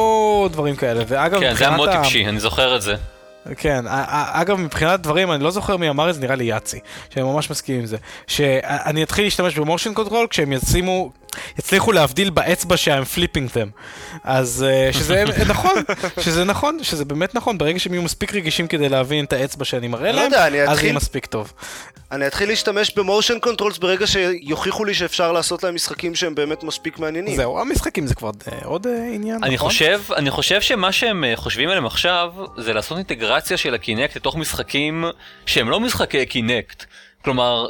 [0.53, 2.95] דברים כאלה, ואגב, כן, זה היה מאוד טיפשי, אני זוכר את זה.
[3.57, 3.85] כן,
[4.33, 6.79] אגב מבחינת דברים, אני לא זוכר מי אמר את זה, נראה לי Yahtzee,
[7.11, 7.97] שאני ממש מסכים עם זה.
[8.27, 11.11] שאני אתחיל להשתמש ב motion control כשהם ישימו,
[11.59, 13.69] יצליחו להבדיל באצבע שהם flipping them.
[14.25, 15.73] אז אה, שזה נכון,
[16.21, 19.89] שזה נכון, שזה באמת נכון, ברגע שהם יהיו מספיק רגישים כדי להבין את האצבע שאני
[19.89, 21.53] מראה לא להם, אז אתחיל- יהיה מספיק טוב.
[22.13, 26.63] אני אתחיל להשתמש ב motion controls ברגע שיוכיחו לי שאפשר לעשות להם משחקים שהם באמת
[26.63, 27.37] מספיק מעניינים.
[27.37, 29.69] זהו, המשחקים זה כבר אה, עוד אה, עניין, אני נכון?
[29.69, 35.05] חושב, אני חושב שמה שהם חושבים עליהם עכשיו זה לעשות אינטגרציה של הקינקט לתוך משחקים
[35.47, 36.85] שהם לא משחקי קינקט.
[37.25, 37.67] כלומר,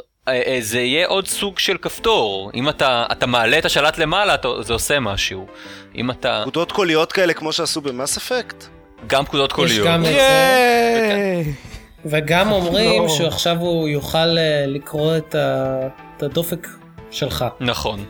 [0.59, 2.51] זה יהיה עוד סוג של כפתור.
[2.55, 5.47] אם אתה, אתה מעלה את השלט למעלה, אתה, זה עושה משהו.
[5.95, 6.39] אם אתה...
[6.41, 8.63] פקודות קוליות כאלה כמו שעשו במאס אפקט.
[9.07, 9.87] גם פקודות קוליות.
[9.87, 11.53] גם- ייי!
[12.05, 13.09] וגם אומרים לא.
[13.09, 16.67] שעכשיו הוא יוכל אה, לקרוא את ה- את הדופק
[17.11, 17.45] שלך.
[17.59, 18.05] נכון.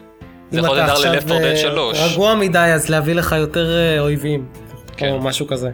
[0.51, 1.97] זה אם יכול אתה לדבר עכשיו ל-Left 4 Dead אה, 3.
[2.13, 4.45] רגוע מדי אז להביא לך יותר אה, אויבים.
[4.97, 5.10] כן.
[5.12, 5.69] או משהו כזה.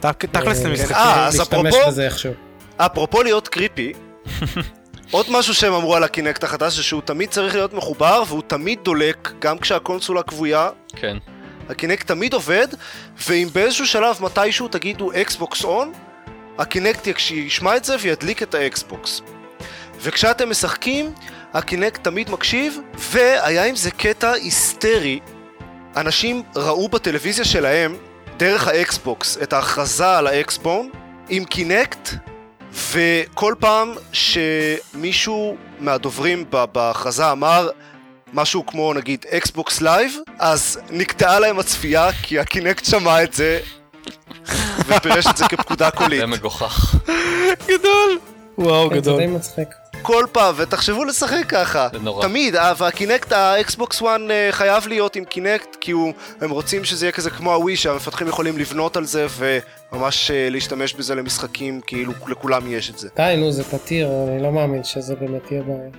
[0.00, 0.94] תכלס אה, זה.
[0.94, 2.32] אה, אז להשתמש אפרופו- בזה איכשהו.
[2.76, 3.92] אפרופו להיות creepy,
[5.14, 8.78] עוד משהו שהם אמרו על הקינקט החדש זה שהוא תמיד צריך להיות מחובר והוא תמיד
[8.82, 10.70] דולק גם כשהקונסולה כבויה.
[10.96, 11.16] כן.
[11.68, 12.68] הקינקט תמיד עובד,
[13.28, 15.92] ואם באיזשהו שלב מתישהו תגידו Xbox on,
[16.58, 19.20] הקינקט ישמע את זה וידליק את האקסבוקס.
[20.00, 21.12] וכשאתם משחקים,
[21.52, 25.20] הקינקט תמיד מקשיב, והיה עם זה קטע היסטרי.
[25.96, 27.96] אנשים ראו בטלוויזיה שלהם,
[28.36, 30.90] דרך האקסבוקס, את ההכרזה על ה Xbone,
[31.28, 32.10] עם קינקט,
[32.74, 37.68] וכל פעם שמישהו מהדוברים בהכרזה אמר
[38.32, 43.60] משהו כמו נגיד Xbox Live, אז נקטעה להם הצפייה כי הקינקט שמע את זה
[44.86, 46.20] ופירש את זה כפקודה קולית.
[46.20, 46.94] זה מגוחך.
[47.68, 48.18] גדול!
[48.58, 49.20] וואו, זה גדול.
[49.20, 49.68] די מצחיק.
[50.04, 51.88] כל פעם, ותחשבו לשחק ככה.
[51.92, 52.22] זה נורא.
[52.22, 57.06] תמיד, אה, והקינקט, האקסבוקס 1 אה, חייב להיות עם קינקט, כי הוא, הם רוצים שזה
[57.06, 59.26] יהיה כזה כמו הווי, שהמפתחים יכולים לבנות על זה
[59.92, 63.08] וממש אה, להשתמש בזה למשחקים, כאילו לכולם יש את זה.
[63.16, 65.90] די, נו, זה פתיר, אני לא מאמין שזה באמת יהיה בעיה.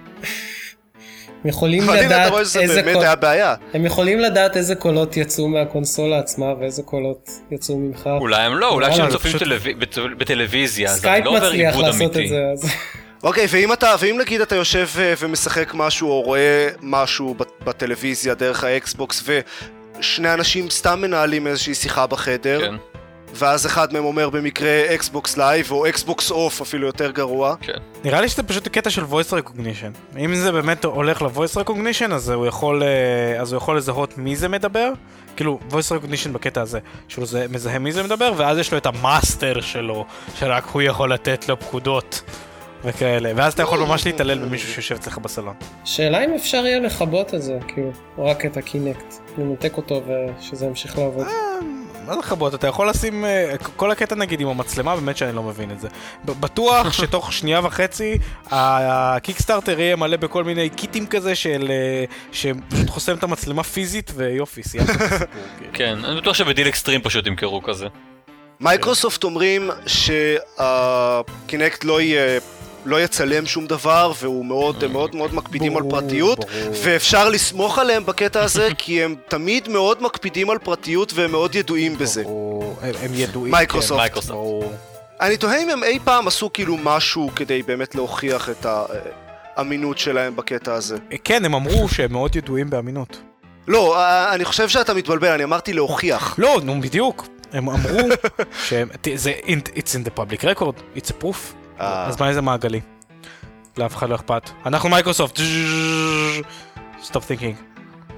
[1.43, 3.03] הם יכולים אבל הנה, אתה לדעת רואה שזה איזה באמת קול...
[3.03, 3.55] היה בעיה.
[3.73, 8.09] הם יכולים לדעת איזה קולות יצאו מהקונסולה עצמה ואיזה קולות יצאו ממך.
[8.19, 9.37] אולי הם לא, אולי כשהם צופים
[10.17, 12.23] בטלוויזיה, זה סקייפ לא עובר מצליח עיבוד לעשות אמיתי.
[12.23, 12.71] את זה, אז...
[13.25, 18.63] אוקיי, ואם אתה, ואם נגיד אתה יושב אה, ומשחק משהו או רואה משהו בטלוויזיה דרך
[18.63, 19.23] האקסבוקס
[19.99, 22.75] ושני אנשים סתם מנהלים איזושהי שיחה בחדר, כן,
[23.33, 27.73] ואז אחד מהם אומר במקרה אקסבוקס לייב או אקסבוקס off אפילו יותר גרוע, כן.
[28.03, 30.17] נראה לי שזה פשוט קטע של voice recognition.
[30.19, 34.35] אם זה באמת הולך ל-voice recognition, אז הוא יכול, אה, אז הוא יכול לזהות מי
[34.35, 34.91] זה מדבר.
[35.35, 38.85] כאילו, voice recognition בקטע הזה, שהוא זה- מזהה מי זה מדבר, ואז יש לו את
[38.85, 40.05] המאסטר שלו,
[40.39, 42.21] שרק הוא יכול לתת לו פקודות
[42.85, 43.31] וכאלה.
[43.35, 45.55] ואז אתה יכול ממש להתעלל במישהו שיושב אצלך בסלון.
[45.85, 49.13] שאלה אם אפשר יהיה לכבות את זה, כאילו, רק את הקינקט.
[49.37, 51.27] לנתק אותו ושזה ימשיך לעבוד.
[52.05, 52.55] מה זה לכבות?
[52.55, 53.25] אתה יכול לשים...
[53.25, 55.87] אה, כל הקטע נגיד עם המצלמה, באמת שאני לא מבין את זה.
[56.25, 58.17] בטוח שתוך שנייה וחצי
[58.51, 61.67] הקיקסטארטר יהיה מלא בכל מיני קיטים כזה של...
[61.71, 65.27] אה, שפשוט חוסם את המצלמה פיזית ויופי, סיימת את הסיפור.
[65.57, 65.71] כאילו.
[65.73, 67.87] כן, אני בטוח שבדיל אקסטרים פשוט ימכרו כזה.
[68.59, 72.39] מייקרוסופט אומרים שהקינקט לא יהיה...
[72.85, 76.73] לא יצלם שום דבר והוא מאוד מאוד מאוד מקפידים על ברור, פרטיות ברור.
[76.83, 81.97] ואפשר לסמוך עליהם בקטע הזה כי הם תמיד מאוד מקפידים על פרטיות והם מאוד ידועים
[81.97, 82.23] בזה.
[82.23, 83.51] ברור, הם הם ידועים.
[83.51, 83.91] מייקרוסופט.
[83.91, 84.31] כן, מייקרוסופט.
[84.31, 84.73] ברור.
[85.21, 88.65] אני תוהה אם הם אי פעם עשו כאילו משהו כדי באמת להוכיח את
[89.55, 90.97] האמינות שלהם בקטע הזה.
[91.23, 93.21] כן, הם אמרו שהם מאוד ידועים באמינות.
[93.67, 96.35] לא, אה, אני חושב שאתה מתבלבל, אני אמרתי להוכיח.
[96.37, 97.27] לא, נו, בדיוק.
[97.53, 97.99] הם אמרו
[98.67, 98.87] שהם...
[99.15, 99.33] זה...
[99.75, 101.64] It's in the public record, it's a proof.
[101.81, 102.05] אה.
[102.05, 102.81] אז מה איזה מעגלי?
[103.77, 104.49] לאף אחד לא אכפת.
[104.65, 105.39] אנחנו מייקרוסופט.
[107.03, 107.55] stop thinking.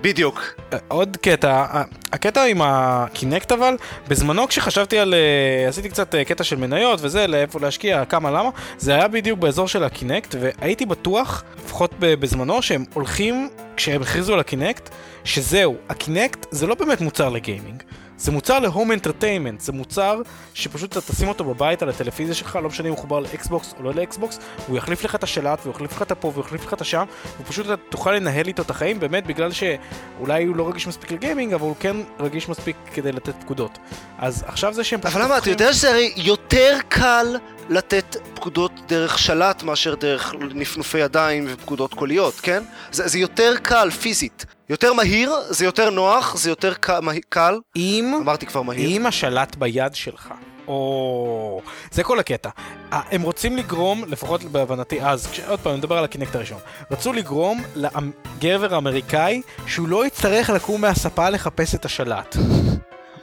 [0.02, 0.44] בדיוק.
[0.88, 3.76] עוד קטע, ה- הקטע עם הקינקט אבל,
[4.08, 8.50] בזמנו כשחשבתי על, אה, עשיתי קצת אה, קטע של מניות וזה, לאיפה להשקיע, כמה, למה,
[8.78, 14.40] זה היה בדיוק באזור של הקינקט, והייתי בטוח, לפחות בזמנו, שהם הולכים, כשהם הכריזו על
[14.40, 14.90] הקינקט,
[15.24, 17.84] שזהו, הקינקט זה לא באמת מוצר לגיימינג.
[18.18, 20.22] זה מוצר ל home entertainment, זה מוצר
[20.54, 23.84] שפשוט אתה תשים אותו בבית על הטלוויזיה שלך, לא משנה אם הוא מחובר לאקסבוקס או
[23.84, 26.74] לא לאקסבוקס, הוא יחליף לך את השלט, והוא יחליף לך את הפה, והוא יחליף לך
[26.74, 27.06] את השם,
[27.42, 31.54] ופשוט אתה תוכל לנהל איתו את החיים, באמת בגלל שאולי הוא לא רגיש מספיק לגיימינג,
[31.54, 33.78] אבל הוא כן רגיש מספיק כדי לתת פקודות.
[34.18, 37.38] אז עכשיו זה שהם אבל למה, אתה יודע שזה הרי יותר קל
[37.70, 42.64] לתת פקודות דרך שלט מאשר דרך נפנופי ידיים ופקודות קוליות, כן?
[42.92, 44.46] זה, זה יותר קל פיזית.
[44.70, 47.60] יותר מהיר, זה יותר נוח, זה יותר קל, מה- קל.
[47.76, 48.90] אם, אמרתי כבר מהיר.
[48.90, 50.30] אם השלט ביד שלך.
[50.68, 51.62] או...
[51.92, 52.50] זה כל הקטע.
[52.92, 55.40] הם רוצים לגרום, לפחות בהבנתי אז, כש...
[55.40, 56.58] עוד פעם, אני מדבר על הקינקט הראשון.
[56.92, 62.36] רצו לגרום לגבר האמריקאי שהוא לא יצטרך לקום מהספה לחפש את השלט.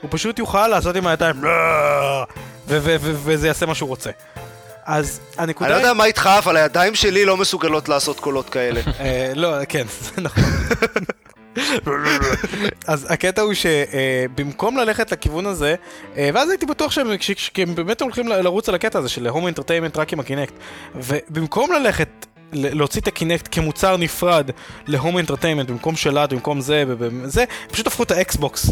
[0.01, 1.51] הוא פשוט יוכל לעשות עם הידיים "לא",
[2.67, 4.09] וזה יעשה מה שהוא רוצה.
[4.85, 5.69] אז הנקודה...
[5.69, 8.81] אני לא יודע מה איתך, אבל הידיים שלי לא מסוגלות לעשות קולות כאלה.
[8.99, 10.43] אה, לא, כן, זה נכון.
[12.87, 15.75] אז הקטע הוא שבמקום ללכת לכיוון הזה,
[16.17, 17.07] אה, ואז הייתי בטוח שהם
[17.75, 20.53] באמת הולכים לרוץ על הקטע הזה של home entertainment רק עם הקינקט.
[20.95, 22.07] ובמקום ללכת,
[22.53, 24.49] להוציא את הקינקט כמוצר נפרד
[24.87, 28.69] ל home entertainment במקום שלט, במקום זה, וזה, פשוט הפכו את האקסבוקס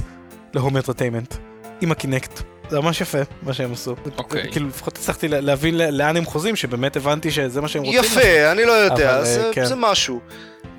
[0.53, 1.33] ל home entertainment
[1.81, 2.39] עם הקינקט.
[2.69, 3.95] זה ממש יפה מה שהם עשו.
[4.17, 4.51] אוקיי.
[4.51, 7.99] כאילו לפחות הצלחתי לה- להבין לאן הם חוזים, שבאמת הבנתי שזה מה שהם רוצים.
[8.03, 9.65] יפה, אני לא יודע, זה, כן.
[9.65, 10.19] זה משהו.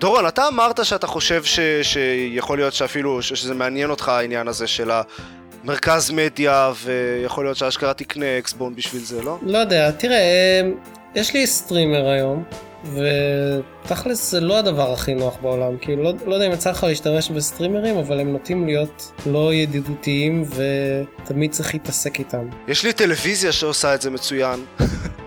[0.04, 4.66] דורון, אתה אמרת שאתה חושב ש, שיכול להיות שאפילו, ש, שזה מעניין אותך העניין הזה
[4.66, 4.90] של
[5.64, 9.38] המרכז מדיה, ויכול להיות שאשכרה תקנה אקסבון בשביל זה, לא?
[9.42, 10.70] לא יודע, תראה, אה,
[11.14, 12.44] יש לי סטרימר היום,
[13.84, 17.30] ותכלס זה לא הדבר הכי נוח בעולם, כאילו לא, לא יודע אם יצא לך להשתמש
[17.30, 20.44] בסטרימרים, אבל הם נוטים להיות לא ידידותיים
[21.22, 22.48] ותמיד צריך להתעסק איתם.
[22.68, 24.64] יש לי טלוויזיה שעושה את זה מצוין.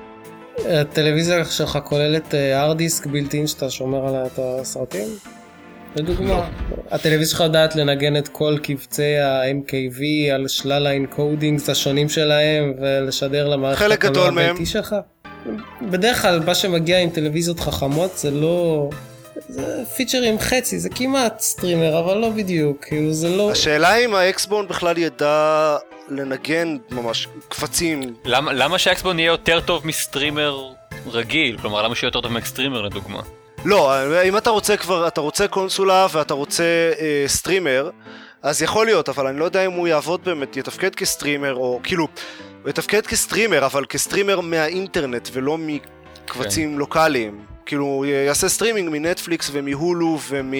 [0.70, 5.08] הטלוויזיה שלך כוללת הארד דיסק בילטין שאתה שומר עליה את הסרטים?
[5.96, 6.44] לדוגמה, לא.
[6.92, 10.02] הטלוויזיה שלך יודעת לנגן את כל קבצי ה-MKV
[10.34, 14.50] על שלל האנקודינגס השונים שלהם ולשדר למערכת חלק גדול הקולנוע מהם.
[14.56, 14.96] הביתי שלך?
[15.82, 18.90] בדרך כלל מה שמגיע עם טלוויזיות חכמות זה לא...
[19.50, 23.52] זה פיצ'רים חצי, זה כמעט סטרימר אבל לא בדיוק, כאילו זה לא...
[23.52, 25.78] השאלה אם האקסבון בכלל ידע
[26.10, 28.14] לנגן ממש קבצים.
[28.26, 30.70] למה, למה שהאקסבון יהיה יותר טוב מסטרימר
[31.08, 31.58] רגיל?
[31.58, 33.22] כלומר, למה שיהיה יותר טוב מ Xtreamer לדוגמה?
[33.66, 33.94] לא,
[34.24, 36.64] אם אתה רוצה כבר, אתה רוצה קונסולה ואתה רוצה
[37.00, 37.90] אה, סטרימר,
[38.42, 42.08] אז יכול להיות, אבל אני לא יודע אם הוא יעבוד באמת, יתפקד כסטרימר, או כאילו,
[42.64, 46.78] הוא יתפקד כסטרימר, אבל כסטרימר מהאינטרנט ולא מקבצים כן.
[46.78, 47.57] לוקאליים.
[47.68, 50.54] כאילו, יעשה סטרימינג מנטפליקס ומהולו ומ...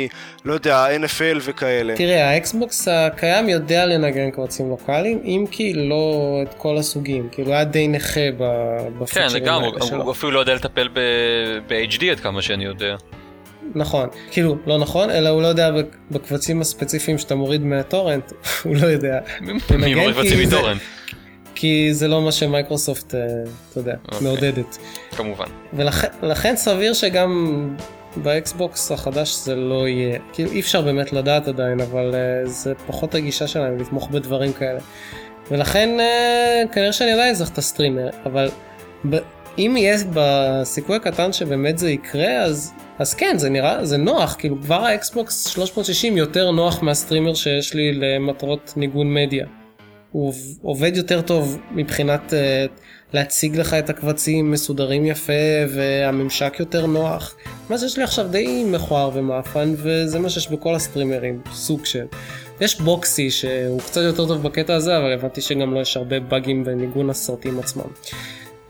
[0.46, 1.96] לא יודע, NFL וכאלה.
[1.96, 7.64] תראה, האקסבוקס הקיים יודע לנגן קבצים לוקאליים, אם כי לא את כל הסוגים, כאילו היה
[7.64, 8.44] די נכה ב-
[8.94, 10.88] כן, בפיצ'רים לגמרי, האלה הוא, אפילו לא יודע לטפל
[11.68, 12.96] ב-HD עד כמה שאני יודע.
[13.76, 18.32] נכון, כאילו, לא נכון, אלא הוא לא יודע בק- בקבצים הספציפיים שאתה מוריד מהטורנט,
[18.64, 19.20] הוא לא יודע.
[19.42, 20.82] מי מוריד קבצים מטורנט,
[21.60, 23.22] כי זה לא מה שמייקרוסופט, אה,
[23.70, 24.28] אתה יודע, אוקיי.
[24.28, 24.78] מעודדת.
[25.12, 25.46] כמובן.
[25.74, 27.70] ולכן לכן סביר שגם
[28.16, 30.20] באקסבוקס החדש זה לא יהיה.
[30.34, 34.80] כאילו אי אפשר באמת לדעת עדיין, אבל אה, זה פחות הגישה שלהם לתמוך בדברים כאלה.
[35.52, 38.50] ולכן אה, כנראה שאני עדיין צריך את הסטרימר, אבל
[39.10, 39.18] ב-
[39.58, 44.62] אם יהיה בסיכוי הקטן שבאמת זה יקרה, אז, אז כן, זה נראה, זה נוח, כאילו
[44.62, 49.46] כבר האקסבוקס 360 יותר נוח מהסטרימר שיש לי למטרות ניגון מדיה.
[50.12, 52.36] הוא עובד יותר טוב מבחינת אה,
[53.14, 55.34] להציג לך את הקבצים מסודרים יפה
[55.70, 57.36] והממשק יותר נוח.
[57.70, 62.06] מה שיש לי עכשיו די מכוער ומאפן וזה מה שיש בכל הסטרימרים, סוג של.
[62.62, 66.64] יש בוקסי שהוא קצת יותר טוב בקטע הזה אבל הבנתי שגם לא יש הרבה באגים
[66.64, 67.88] בניגון הסרטים עצמם.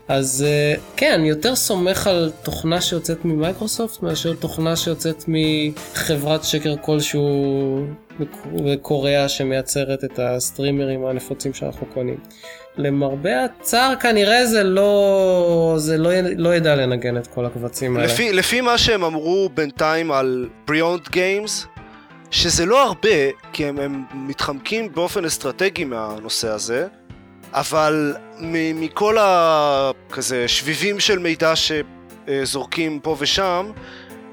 [0.08, 6.74] אז uh, כן, אני יותר סומך על תוכנה שיוצאת ממייקרוסופט מאשר תוכנה שיוצאת מחברת שקר
[6.80, 7.86] כלשהו
[8.54, 12.18] בקוריאה שמייצרת את הסטרימרים הנפוצים שאנחנו קונים.
[12.76, 18.06] למרבה הצער כנראה זה לא, זה לא, לא ידע לנגן את כל הקבצים האלה.
[18.06, 21.66] לפי, לפי מה שהם אמרו בינתיים על Beyond Games,
[22.30, 26.86] שזה לא הרבה, כי הם, הם מתחמקים באופן אסטרטגי מהנושא הזה,
[27.52, 28.14] אבל
[28.74, 33.70] מכל הכזה שביבים של מידע שזורקים פה ושם,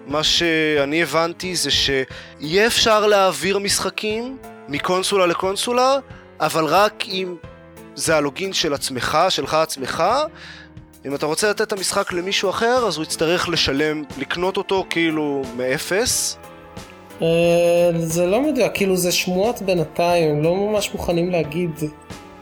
[0.07, 5.97] מה שאני הבנתי זה שיהיה אפשר להעביר משחקים מקונסולה לקונסולה,
[6.39, 7.35] אבל רק אם
[7.95, 10.03] זה הלוגין של עצמך, שלך עצמך,
[11.05, 15.41] אם אתה רוצה לתת את המשחק למישהו אחר, אז הוא יצטרך לשלם, לקנות אותו כאילו
[15.57, 16.37] מאפס.
[17.21, 17.27] אה,
[17.97, 21.71] זה לא מדויק, כאילו זה שמועות בינתיים, הם לא ממש מוכנים להגיד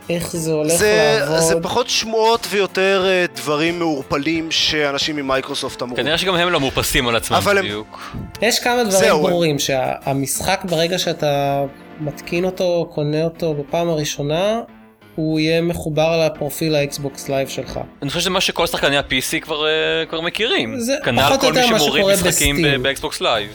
[0.09, 1.39] איך זה הולך זה, לעבוד.
[1.39, 5.95] זה פחות שמועות ויותר אה, דברים מעורפלים שאנשים ממייקרוסופט אמרו.
[5.95, 8.13] כנראה שגם הם לא מאופסים על עצמם אבל הם- בדיוק.
[8.41, 11.63] יש כמה דברים זהו, ברורים, שהמשחק ברגע שאתה
[11.99, 14.61] מתקין אותו, קונה אותו בפעם הראשונה,
[15.15, 17.79] הוא יהיה מחובר לפרופיל האקסבוקס לייב שלך.
[18.01, 19.71] אני חושב שזה מה שכל שחקני ה-PC כבר, אה,
[20.09, 20.79] כבר מכירים.
[20.79, 22.79] זה כנ"ל פחות או כל מי יותר מה שמוריד שקורה משחקים ב Steam.
[22.81, 23.49] ב- באקסבוקס לייב.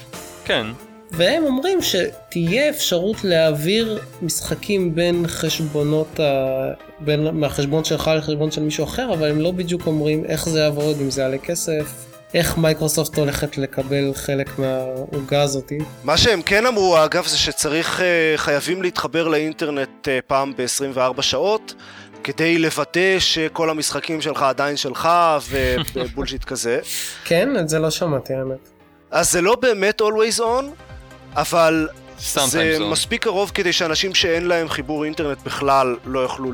[0.44, 0.66] כן.
[1.10, 6.24] והם אומרים שתהיה אפשרות להעביר משחקים בין חשבונות, ה...
[7.00, 7.28] בין...
[7.40, 11.10] מהחשבון שלך לחשבון של מישהו אחר, אבל הם לא בדיוק אומרים איך זה יעבוד, אם
[11.10, 15.78] זה יעלה כסף, איך מייקרוסופט הולכת לקבל חלק מהעוגה הזאתי.
[16.04, 21.74] מה שהם כן אמרו אגב זה שצריך, אה, חייבים להתחבר לאינטרנט אה, פעם ב-24 שעות
[22.24, 25.08] כדי לוודא שכל המשחקים שלך עדיין שלך
[25.94, 26.80] ובולשיט כזה.
[27.24, 28.68] כן, את זה לא שמעתי האמת.
[29.10, 30.87] אז זה לא באמת always on,
[31.40, 32.82] אבל Sometimes זה on.
[32.82, 36.52] מספיק קרוב כדי שאנשים שאין להם חיבור אינטרנט בכלל לא יוכלו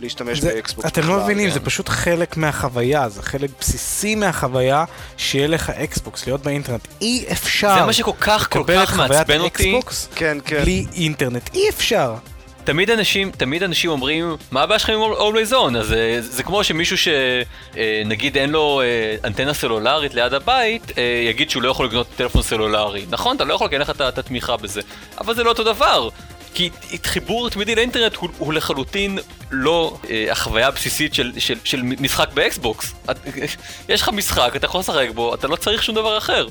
[0.00, 1.14] להשתמש זה, באקסבוקס אתם בכלל.
[1.16, 1.54] לא מבינים, כן.
[1.54, 4.84] זה פשוט חלק מהחוויה, זה חלק בסיסי מהחוויה
[5.16, 6.88] שיהיה לך אקסבוקס, להיות באינטרנט.
[7.00, 9.64] אי אפשר זה מה שכל כך כל לקבל את כך חוויית מעצבן אותי.
[9.64, 10.62] אקסבוקס כן, כן.
[10.62, 12.14] בלי אינטרנט, אי אפשר.
[12.64, 15.78] תמיד אנשים, תמיד אנשים אומרים, מה הבעיה שלכם עם Always On?
[15.78, 21.50] אז אה, זה כמו שמישהו שנגיד אין לו אה, אנטנה סלולרית ליד הבית, אה, יגיד
[21.50, 23.06] שהוא לא יכול לקנות טלפון סלולרי.
[23.10, 24.80] נכון, אתה לא יכול, כי אין לך את התמיכה בזה.
[25.18, 26.08] אבל זה לא אותו דבר.
[26.54, 26.70] כי
[27.04, 29.18] חיבור תמידי לאינטרנט הוא, הוא לחלוטין
[29.50, 32.94] לא אה, החוויה הבסיסית של, של, של משחק באקסבוקס.
[33.10, 33.18] את,
[33.88, 36.48] יש לך משחק, אתה יכול לשחק בו, אתה לא צריך שום דבר אחר.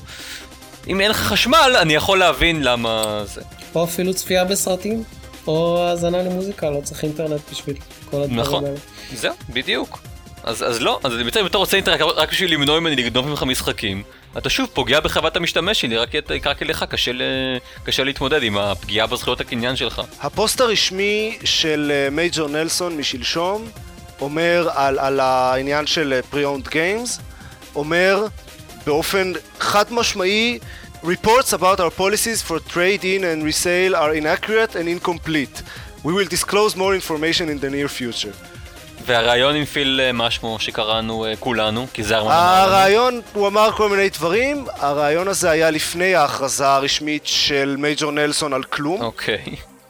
[0.88, 3.40] אם אין לך חשמל, אני יכול להבין למה זה.
[3.74, 5.04] או אפילו צפייה בסרטים,
[5.46, 7.76] או האזנה למוזיקה, לא צריך אינטרנט בשביל
[8.10, 8.64] כל הדברים נכון.
[8.64, 8.76] האלה.
[9.14, 9.98] זהו, בדיוק.
[10.44, 14.02] אז, אז לא, אז אם אתה רוצה אינטרנט רק בשביל למנוע ממני לגנוב ממך משחקים,
[14.38, 16.10] אתה שוב פוגע בחוות המשתמש שלי, רק,
[16.46, 17.12] רק לך קשה,
[17.84, 20.02] קשה להתמודד עם הפגיעה בזכויות הקניין שלך.
[20.20, 23.68] הפוסט הרשמי של אה, מייג'ור נלסון משלשום
[24.20, 27.20] אומר על, על העניין של אה, pre-owned games,
[27.74, 28.26] אומר
[28.86, 30.58] באופן חד משמעי
[31.04, 35.62] Reports about our policies for trade-in and resale are inaccurate and incomplete.
[36.04, 38.32] We will disclose more information in the near future.
[39.06, 42.74] והרעיון עם פיל אה, משמו שקראנו אה, כולנו, כי זה הרעיון אמר.
[42.74, 48.52] הרעיון, הוא אמר כל מיני דברים, הרעיון הזה היה לפני ההכרזה הרשמית של מייג'ור נלסון
[48.52, 49.44] על כלום, אוקיי.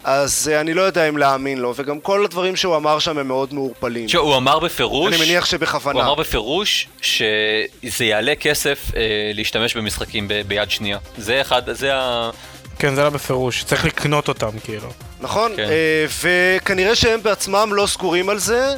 [0.04, 3.28] אז אה, אני לא יודע אם להאמין לו, וגם כל הדברים שהוא אמר שם הם
[3.28, 4.06] מאוד מעורפלים.
[4.06, 6.00] תשמע, הוא אמר בפירוש, אני מניח הוא שבכוונה.
[6.00, 10.98] אמר בפירוש שזה יעלה כסף אה, להשתמש במשחקים ב, ביד שנייה.
[11.18, 12.30] זה אחד, זה ה...
[12.78, 14.88] כן, זה לא בפירוש, צריך לקנות אותם, כאילו.
[15.20, 15.52] נכון?
[15.56, 15.62] כן.
[15.62, 18.74] אה, וכנראה שהם בעצמם לא סגורים על זה.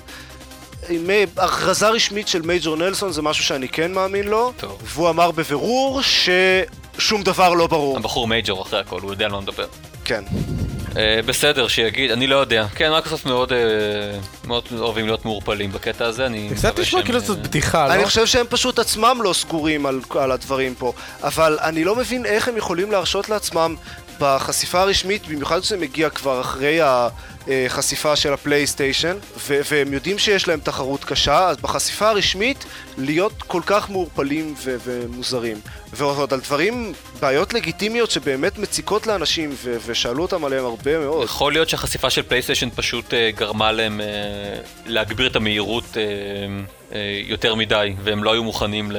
[0.88, 4.52] עם אה, הכרזה רשמית של מייג'ור נלסון זה משהו שאני כן מאמין לו.
[4.56, 4.78] טוב.
[4.84, 7.96] והוא אמר בבירור ששום דבר לא ברור.
[7.96, 9.66] הבחור מייג'ור אחרי הכל, הוא יודע על מה מדבר.
[10.04, 10.24] כן.
[10.96, 12.66] אה, בסדר, שיגיד, אני לא יודע.
[12.74, 13.58] כן, מייקרוסופט מאוד, אה,
[14.44, 18.02] מאוד אוהבים להיות מעורפלים בקטע הזה, אני זה קצת נשמע כאילו אה, זאת בדיחה, אני
[18.02, 18.06] לא?
[18.06, 22.48] חושב שהם פשוט עצמם לא סגורים על, על הדברים פה, אבל אני לא מבין איך
[22.48, 23.74] הם יכולים להרשות לעצמם
[24.20, 26.78] בחשיפה הרשמית, במיוחד כשזה מגיע כבר אחרי
[27.48, 32.64] החשיפה של הפלייסטיישן, ו- והם יודעים שיש להם תחרות קשה, אז בחשיפה הרשמית
[32.98, 35.56] להיות כל כך מעורפלים ו- ומוזרים.
[35.92, 41.24] ועוד על דברים, בעיות לגיטימיות שבאמת מציקות לאנשים, ו- ושאלו אותם עליהם הרבה מאוד.
[41.24, 44.06] יכול להיות שהחשיפה של פלייסטיישן פשוט אה, גרמה להם אה,
[44.86, 46.02] להגביר את המהירות אה,
[46.92, 48.96] אה, יותר מדי, והם לא היו מוכנים ל...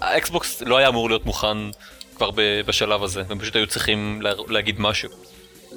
[0.00, 1.56] האקסבוקס לא היה אמור להיות מוכן
[2.18, 5.10] כבר ב- בשלב הזה, והם פשוט היו צריכים לה, להגיד משהו.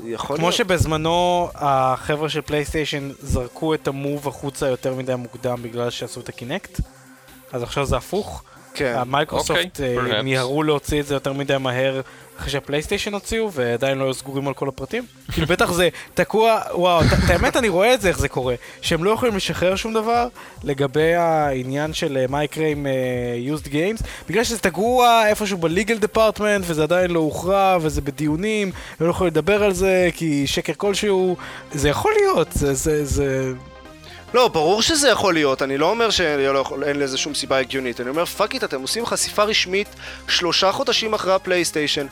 [0.06, 0.56] יכול כמו להיות.
[0.58, 6.80] שבזמנו החבר'ה של פלייסטיישן זרקו את המוב החוצה יותר מדי מוקדם בגלל שעשו את הקינקט,
[7.52, 8.44] אז עכשיו זה הפוך.
[8.74, 8.94] כן.
[8.98, 10.22] המיקרוסופט אוקיי, אה.
[10.22, 12.02] מיהרו להוציא את זה יותר מדי מהר
[12.42, 15.06] אחרי שהפלייסטיישן הוציאו ועדיין לא היו סגורים על כל הפרטים.
[15.32, 19.04] כאילו בטח זה תקוע, וואו, את האמת אני רואה את זה איך זה קורה, שהם
[19.04, 20.28] לא יכולים לשחרר שום דבר
[20.64, 25.64] לגבי העניין של אה, מה יקרה עם אה, used games, בגלל שזה תקוע איפשהו ב
[25.64, 30.48] legal department וזה עדיין לא הוכרע וזה בדיונים, הם לא יכולים לדבר על זה כי
[30.48, 31.36] שקר כלשהו,
[31.72, 33.54] זה יכול להיות, זה, זה, זה...
[34.34, 36.40] לא, ברור שזה יכול להיות, אני לא אומר שאין
[37.00, 39.88] לזה שום סיבה הגיונית, אני אומר fuck it, אתם עושים חשיפה רשמית
[40.28, 42.06] שלושה חודשים אחרי הפלייסטיישן,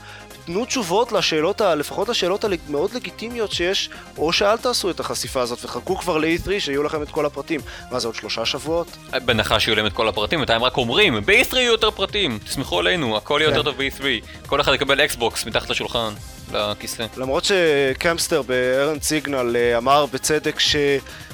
[0.45, 5.65] תנו תשובות לשאלות, ה- לפחות לשאלות המאוד לגיטימיות שיש, או שאל תעשו את החשיפה הזאת
[5.65, 7.59] וחכו כבר ל-E3 שיהיו לכם את כל הפרטים.
[7.91, 8.87] מה זה עוד שלושה שבועות?
[9.25, 13.17] בהנחה שיהיו להם את כל הפרטים, בינתיים רק אומרים, ב-E3 יהיו יותר פרטים, תסמכו עלינו,
[13.17, 13.57] הכל יהיה כן.
[13.57, 14.03] יותר טוב ב-E3.
[14.47, 16.13] כל אחד יקבל אקסבוקס מתחת לשולחן,
[16.53, 17.05] לכיסא.
[17.17, 20.59] למרות שקמפסטר בארן סיגנל אה, אמר בצדק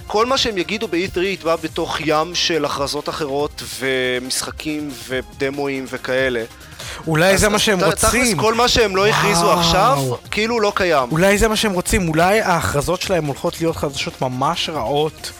[0.05, 6.43] שכל מה שהם יגידו ב-E3 יתבע בתוך ים של הכרזות אחרות ומשחקים ודמואים וכאלה.
[7.07, 8.37] אולי זה מה שהם ת- תכלס רוצים.
[8.37, 9.51] כל מה שהם לא הכריזו.
[9.53, 9.97] עכשיו,
[10.31, 11.11] כאילו לא קיים.
[11.11, 15.31] אולי זה מה שהם רוצים, אולי ההכרזות שלהם הולכות להיות חדשות ממש רעות.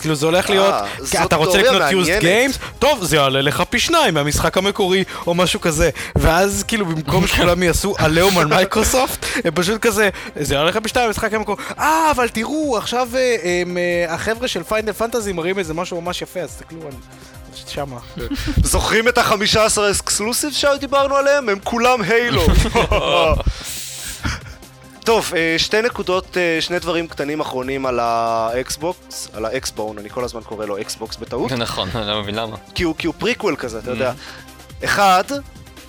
[0.00, 0.74] כאילו זה הולך להיות,
[1.14, 2.54] אה, אתה רוצה לקנות used מעניינת.
[2.54, 2.58] games?
[2.78, 5.90] טוב, זה יעלה לך פי שניים מהמשחק המקורי, או משהו כזה.
[6.16, 10.08] ואז כאילו במקום שכולם יעשו עליהום על מייקרוסופט, הם פשוט כזה,
[10.40, 11.62] זה יעלה לך פי שניים מהמשחק המקורי.
[11.78, 13.36] אה, אבל תראו, עכשיו אה,
[13.76, 16.92] אה, החבר'ה של פיינל פנטזי מראים איזה משהו ממש יפה, אז תסתכלו על...
[17.66, 17.96] שמה.
[18.72, 21.48] זוכרים את ה-15 exclusive שדיברנו עליהם?
[21.48, 22.42] הם כולם הילו.
[25.08, 30.24] טוב, אה, שתי נקודות, אה, שני דברים קטנים אחרונים על האקסבוקס, על האקסבון, אני כל
[30.24, 32.56] הזמן קורא לו אקסבוקס בטעות, נכון, אני לא מבין למה.
[32.74, 34.12] כי הוא, כי הוא פריקוול כזה, אתה יודע.
[34.84, 35.24] אחד,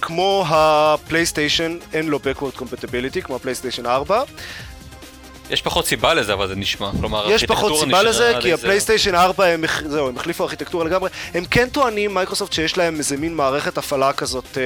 [0.01, 4.23] כמו הפלייסטיישן, אין לו backward compatibility, כמו הפלייסטיישן 4.
[5.49, 6.91] יש פחות סיבה לזה, אבל זה נשמע.
[6.99, 8.53] כלומר, יש פחות סיבה לזה, כי.
[8.53, 11.09] הפלייסטיישן 4, הם, זהו, הם החליפו ארכיטקטורה לגמרי.
[11.33, 14.61] הם כן טוענים, מייקרוסופט, שיש להם איזה מין מערכת הפעלה כזאת אה,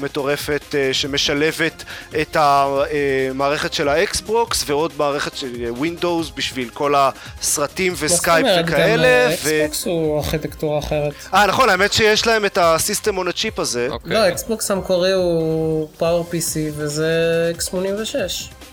[0.00, 1.84] מטורפת, אה, שמשלבת
[2.20, 8.66] את המערכת של האקסבוקס, ועוד מערכת של ווינדוס בשביל כל הסרטים מה זאת וסקייפ אומרת,
[8.66, 9.28] גם וכאלה.
[9.42, 9.64] ו...
[9.64, 11.12] אקסבוקס הוא ארכיטקטורה אחרת.
[11.34, 13.88] אה, נכון, האמת שיש להם את ה system on הצ'יפ הזה.
[13.90, 14.12] אוקיי.
[14.12, 18.63] לא, אקסבוקס המקורי הוא Power PC וזה x86.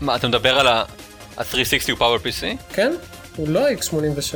[0.00, 0.84] מה, אתה מדבר על ה...
[1.38, 1.44] ה-360
[1.90, 2.72] הוא Power PC?
[2.74, 2.92] כן?
[3.36, 4.34] הוא לא x86.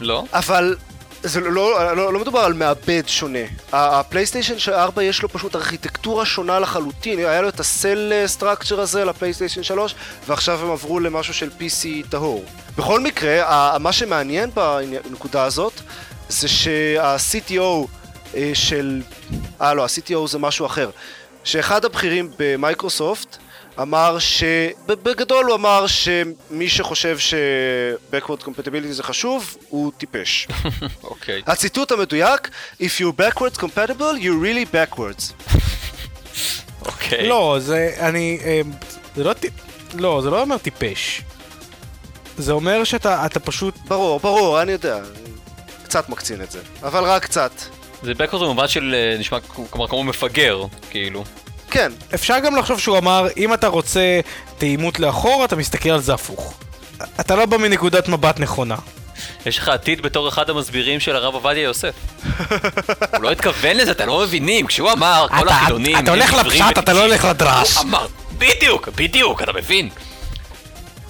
[0.00, 0.24] לא?
[0.32, 0.76] אבל
[1.22, 3.38] זה לא, לא, לא, לא מדובר על מעבד שונה.
[3.72, 7.18] ה- הפלייסטיישן של 4 יש לו פשוט ארכיטקטורה שונה לחלוטין.
[7.18, 9.94] היה לו את ה cell structure הזה לפלייסטיישן 3,
[10.26, 12.44] ועכשיו הם עברו למשהו של PC טהור.
[12.76, 15.72] בכל מקרה, ה- מה שמעניין בנקודה הזאת,
[16.28, 17.86] זה שה-CTO
[18.34, 19.02] אה, של...
[19.60, 20.90] אה, לא, ה-CTO זה משהו אחר.
[21.44, 23.36] שאחד הבכירים במייקרוסופט
[23.82, 24.42] אמר ש...
[24.86, 30.48] בגדול הוא אמר שמי שחושב ש-Backward Compatibility זה חשוב, הוא טיפש.
[31.04, 31.42] אוקיי.
[31.46, 32.48] הציטוט המדויק,
[32.80, 35.32] If you're backwards compatible, you're really backwards.
[36.86, 37.28] אוקיי.
[37.28, 38.60] לא, זה, אני, אה,
[39.16, 41.22] זה לא, טיפ- לא, זה לא אומר טיפש.
[42.38, 44.98] זה אומר שאתה אתה פשוט, ברור, ברור, אני יודע.
[45.82, 47.50] קצת מקצין את זה, אבל רק קצת.
[48.02, 49.38] זה בקורד במובן של אה, נשמע
[49.70, 51.24] כלומר כמו מפגר, כאילו.
[51.70, 54.20] כן, אפשר גם לחשוב שהוא אמר, אם אתה רוצה
[54.58, 56.54] תאימות לאחור, אתה מסתכל על זה הפוך.
[57.20, 58.76] אתה לא בא מנקודת מבט נכונה.
[59.46, 61.94] יש לך עתיד בתור אחד המסבירים של הרב עובדיה יוסף.
[63.14, 65.98] הוא לא התכוון לזה, אתם לא מבינים, כשהוא אמר, כל החילונים...
[65.98, 67.76] אתה הולך לפשט, אתה לא וטיפשים." הולך לדרש.
[67.76, 68.06] הוא אמר,
[68.38, 69.88] בדיוק, בדיוק, אתה מבין?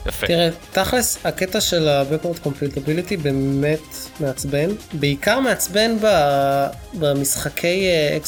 [0.06, 0.26] יפה.
[0.26, 3.80] תראה, תכלס, הקטע של ה-Backward Compatibility באמת
[4.20, 4.68] מעצבן.
[4.92, 8.18] בעיקר מעצבן ב- במשחקי אה,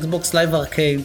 [0.00, 1.00] Xbox Live Arcade,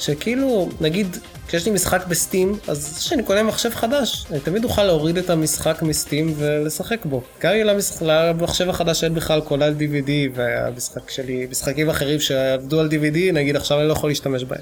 [0.00, 1.16] שכאילו, נגיד,
[1.48, 5.82] כשיש לי משחק בסטים, אז כשאני קונה מחשב חדש, אני תמיד אוכל להוריד את המשחק
[5.82, 7.22] מסטים ולשחק בו.
[7.40, 12.80] גם אם למש- למחשב החדש אין בכלל קולה על DVD, והמשחק שלי, משחקים אחרים שעבדו
[12.80, 14.60] על DVD, נגיד עכשיו אני לא יכול להשתמש בהם.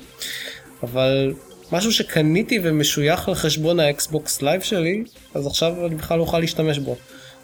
[0.82, 1.34] אבל
[1.72, 5.04] משהו שקניתי ומשוייך לחשבון האקסבוקס לייב שלי,
[5.34, 6.96] אז עכשיו אני בכלל לא אוכל להשתמש בו.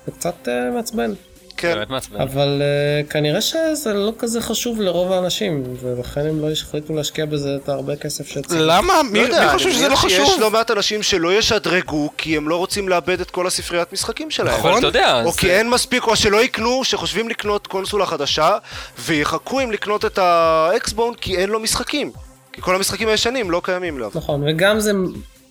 [0.07, 1.12] זה קצת uh, מעצבן,
[1.61, 1.74] כן.
[1.74, 2.20] באמת מעצבן.
[2.20, 2.62] אבל
[3.06, 7.68] uh, כנראה שזה לא כזה חשוב לרוב האנשים, ולכן הם לא החליטו להשקיע בזה את
[7.68, 8.61] הרבה כסף שצריך.
[8.64, 8.92] למה?
[9.11, 10.40] מי לא יודע, מי חושב שזה לא חשוב?
[10.40, 14.58] לא מעט אנשים שלא ישדרגו כי הם לא רוצים לאבד את כל הספריית משחקים שלהם.
[14.58, 14.78] נכון.
[14.78, 18.56] אתה יודע, או זה- כי אין מספיק, או שלא יקנו, שחושבים לקנות קונסולה חדשה,
[18.98, 22.12] ויחכו עם לקנות את האקסבון כי אין לו משחקים.
[22.52, 24.11] כי כל המשחקים הישנים לא קיימים לו.
[24.14, 24.92] נכון, וגם זה,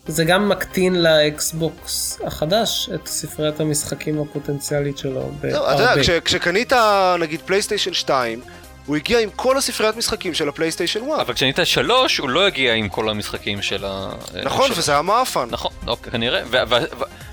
[0.10, 6.02] זה גם מקטין לאקסבוקס החדש את ספריית המשחקים הפוטנציאלית שלו לא, אתה יודע.
[6.04, 6.74] כש- כשקנית
[7.20, 8.42] נגיד פלייסטיישן 2,
[8.86, 11.20] הוא הגיע עם כל הספריית משחקים של הפלייסטיישן 1.
[11.22, 14.10] אבל כשקנית שלוש, הוא לא הגיע עם כל המשחקים של ה...
[14.44, 15.48] נכון, של- וזה היה מאפן.
[15.52, 16.42] נכון, אוקיי, כנראה,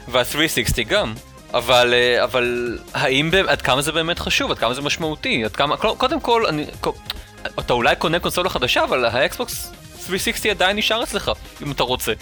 [0.09, 0.23] וה-360
[0.89, 1.15] גם.
[1.55, 5.77] אבל, אה, אבל האם, עד כמה זה באמת חשוב, עד כמה זה משמעותי, עד כמה,
[5.77, 6.65] קודם- כל, אני,
[7.59, 9.73] אתה אולי קונה קונסולה חדשה, אבל האקסבוקס
[10.07, 11.31] 360 עדיין נשאר אצלך,
[11.63, 12.13] אם אתה רוצה.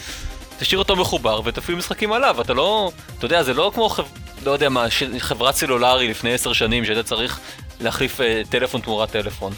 [0.58, 4.04] תשאיר אותו מחובר ותפעיל משחקים עליו, אתה לא, אתה יודע, זה לא כמו, חב,
[4.44, 7.38] לא יודע מה, ש- חברת סלולרי לפני עשר שנים, שהיית צריך
[7.80, 9.52] להחליף אה, טלפון תמורת טלפון.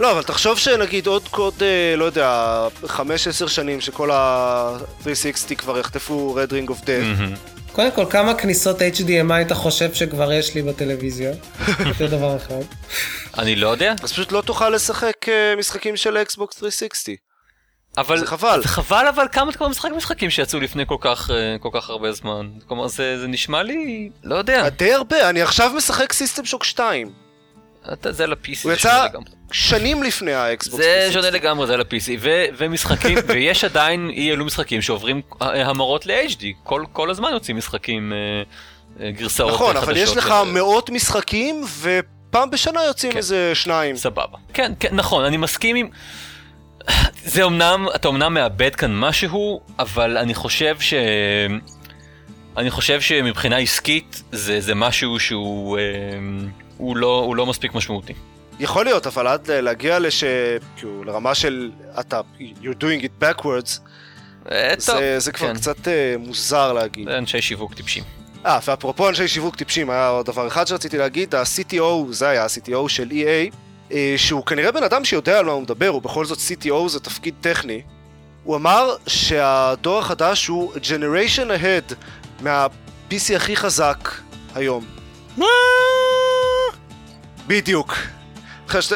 [0.00, 2.98] לא, אבל תחשוב שנגיד עוד קוד, אה, לא יודע, 5-10
[3.48, 7.18] שנים שכל ה-360 כבר יחטפו Red Ring of Death.
[7.18, 7.34] מהמם.
[7.72, 11.32] קודם כל, כמה כניסות HDMI אתה חושב שכבר יש לי בטלוויזיה?
[11.98, 12.54] זה דבר אחד.
[13.38, 17.16] אני לא יודע, אז פשוט לא תוכל לשחק אה, משחקים של אקסבוקס 360.
[17.98, 18.18] אבל...
[18.18, 18.62] זה חבל.
[18.62, 22.12] זה חבל, אבל כמה כבר משחק משחקים שיצאו לפני כל כך, אה, כל כך הרבה
[22.12, 22.48] זמן.
[22.68, 24.10] כלומר, זה, זה נשמע לי...
[24.24, 24.68] לא יודע.
[24.68, 27.10] די הרבה, אני עכשיו משחק System Shock 2.
[27.92, 29.06] אתה, זה ל-PC, הוא זה יצא.
[29.52, 30.84] שנים לפני האקסבוקס.
[30.84, 31.12] זה 360.
[31.12, 32.18] שונה לגמרי, זה ל-PC.
[32.20, 36.44] ו- ומשחקים, ויש עדיין אי אלו משחקים שעוברים אה, המרות ל-HD.
[36.62, 38.12] כל, כל הזמן יוצאים משחקים,
[39.00, 39.84] אה, גרסאות אה, נכון, חדשות.
[39.88, 43.18] אבל יש לך מאות משחקים, ופעם בשנה יוצאים כן.
[43.18, 43.96] איזה שניים.
[43.96, 44.38] סבבה.
[44.54, 45.88] כן, כן, נכון, אני מסכים עם...
[47.24, 50.94] זה אמנם, אתה אמנם מאבד כאן משהו, אבל אני חושב ש...
[52.56, 55.82] אני חושב שמבחינה עסקית זה, זה משהו שהוא אה,
[56.76, 58.12] הוא לא, הוא לא מספיק משמעותי.
[58.60, 60.24] יכול להיות, אבל עד להגיע לש...
[60.76, 61.70] כאילו, לרמה של
[62.00, 62.20] אתה,
[62.62, 63.80] you're doing it backwards,
[64.50, 65.54] אה, טוב, זה, זה כבר כן.
[65.54, 67.08] קצת אה, מוזר להגיד.
[67.08, 68.04] זה אנשי שיווק טיפשים.
[68.46, 72.88] אה, ואפרופו אנשי שיווק טיפשים, היה עוד דבר אחד שרציתי להגיד, ה-CTO, זה היה ה-CTO
[72.88, 73.54] של EA,
[74.16, 77.34] שהוא כנראה בן אדם שיודע על מה הוא מדבר, הוא בכל זאת CTO זה תפקיד
[77.40, 77.82] טכני.
[78.44, 81.94] הוא אמר שהדור החדש הוא generation ahead
[82.40, 84.10] מה-PC הכי חזק
[84.54, 84.84] היום.
[85.36, 85.46] מה?
[87.46, 87.96] בדיוק.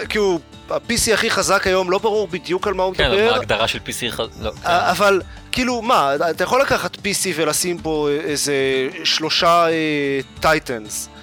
[0.09, 0.41] כי הוא,
[0.71, 3.27] ה-PC הכי חזק היום, לא ברור בדיוק על מה הוא כן, מדבר.
[3.31, 4.29] מה ההגדרה של PC חז...
[4.41, 4.69] לא, כן.
[4.69, 5.23] אה, אבל
[5.53, 8.55] כאילו מה, אתה יכול לקחת PC ולשים בו איזה
[9.05, 9.67] שלושה
[10.41, 11.09] טייטנס.
[11.13, 11.18] כן.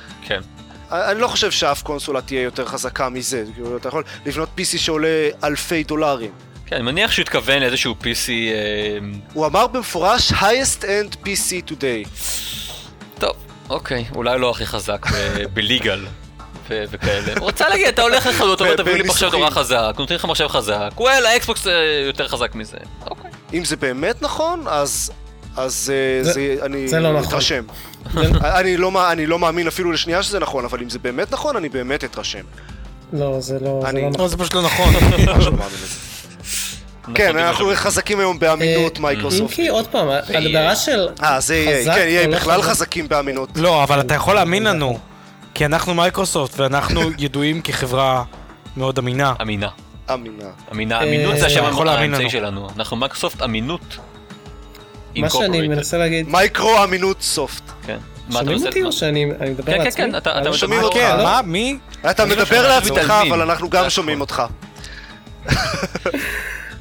[1.12, 5.30] אני לא חושב שאף קונסולה תהיה יותר חזקה מזה, כאילו, אתה יכול לבנות PC שעולה
[5.44, 6.32] אלפי דולרים.
[6.66, 8.30] כן, אני מניח שהוא התכוון לאיזשהו PC...
[8.30, 8.98] אה,
[9.34, 12.10] הוא אמר במפורש highest end PC today.
[13.20, 13.36] טוב,
[13.70, 15.06] אוקיי, אולי לא הכי חזק
[15.54, 16.06] בליגל.
[16.70, 17.34] וכאלה.
[17.40, 19.30] הוא רצה להגיד, אתה הולך לחנות, אומר, תביאו לי מחשב.
[19.32, 21.74] נורא חזק, נותנים לך מחשב חזק, וואלה, האקסבוקס אה,
[22.06, 22.78] יותר חזק מזה.
[23.06, 23.32] אוקיי.
[23.54, 25.12] אם זה באמת נכון, אז...
[25.58, 27.28] אז אה, זה- זה, אני זה לא נכון.
[27.28, 27.64] אתרשם.
[28.60, 31.70] אני, לא, אני לא מאמין אפילו לשנייה שזה נכון, אבל אם זה באמת נכון, אני
[31.70, 32.44] באמת אתרשם.
[33.14, 34.28] לא, זה לא זה אני- לא לא, נכון.
[34.28, 34.94] זה פשוט לא נכון.
[35.28, 35.56] לא לזה.
[37.16, 37.76] כן, נכון, אנחנו נכון.
[37.76, 39.42] חזקים היום באמינות אה, מייקרוסופט.
[39.52, 42.62] אם כי עוד פעם, ההגדרה של אה, זה EA, חזק כן, או EA לא בכלל
[42.62, 42.72] חזק?
[42.72, 43.50] חזקים באמינות.
[43.56, 45.00] לא, אבל אתה יכול להאמין לנו.
[45.54, 48.24] כי אנחנו מייקרוסופט, ואנחנו ידועים כחברה
[48.78, 49.34] מאוד אמינה.
[49.42, 49.68] אמינה.
[50.14, 50.46] אמינה.
[50.72, 52.30] אמינה, אה, אמינות זה השם האמצעי לנו.
[52.30, 52.68] שלנו.
[52.78, 53.98] אנחנו מייקרוסופט אמינות.
[55.16, 55.68] מה שאני.
[55.68, 57.64] מנסה להגיד, מייקרו אמינות סופט.
[57.86, 57.98] כן.
[58.32, 60.06] שומעים אותי או שאני אני מדבר כן, כן, לעצמי?
[60.06, 61.24] כן, אתה- אה, אתה לא שומעים מה אותך, כן, לא?
[61.24, 61.42] מה?
[61.46, 61.78] מי?
[62.10, 63.14] אתה לא מדבר לעצמך.
[63.30, 63.90] אבל אנחנו גם הכל.
[63.90, 64.44] שומעים אותך.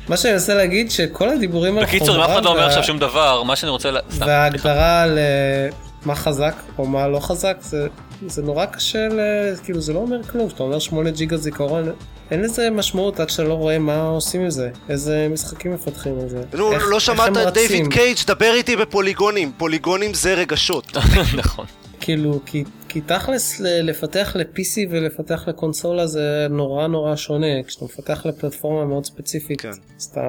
[0.09, 2.85] מה שאני מנסה להגיד שכל הדיבורים על בקיצור, אם אף חומרה אחד לא אומר עכשיו
[2.85, 3.91] שום דבר, מה שאני רוצה...
[4.11, 5.69] וההגדרה על אה,
[6.05, 7.87] מה חזק או מה לא חזק זה,
[8.27, 9.21] זה נורא קשה, ל...
[9.65, 11.85] כאילו זה לא אומר כלום, כשאתה אומר 8 ג'יגה זיכרון,
[12.31, 16.29] אין לזה משמעות עד שאתה לא רואה מה עושים עם זה, איזה משחקים מפתחים על
[16.29, 16.43] זה.
[16.55, 17.69] נו, איך- לא איך שמעת את רצים.
[17.69, 19.53] דיוויד קייג', דבר איתי בפוליגונים.
[19.57, 20.93] פוליגונים זה רגשות.
[21.37, 21.67] נכון.
[22.01, 28.27] כאילו, כי, כי תכלס ל- לפתח ל-PC ולפתח לקונסולה זה נורא נורא שונה, כשאתה מפתח
[28.27, 29.71] לפלטפורמה מאוד ספציפית, כן.
[29.99, 30.21] אז אתה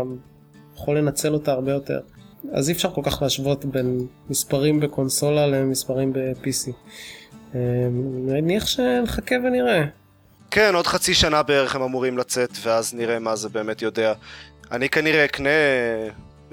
[0.75, 1.99] יכול לנצל אותה הרבה יותר.
[2.53, 6.71] אז אי אפשר כל כך להשוות בין מספרים בקונסולה למספרים ב-PC.
[7.55, 7.59] אה,
[8.27, 9.83] נניח שנחכה ונראה.
[10.51, 14.13] כן, עוד חצי שנה בערך הם אמורים לצאת, ואז נראה מה זה באמת יודע.
[14.71, 15.49] אני כנראה אקנה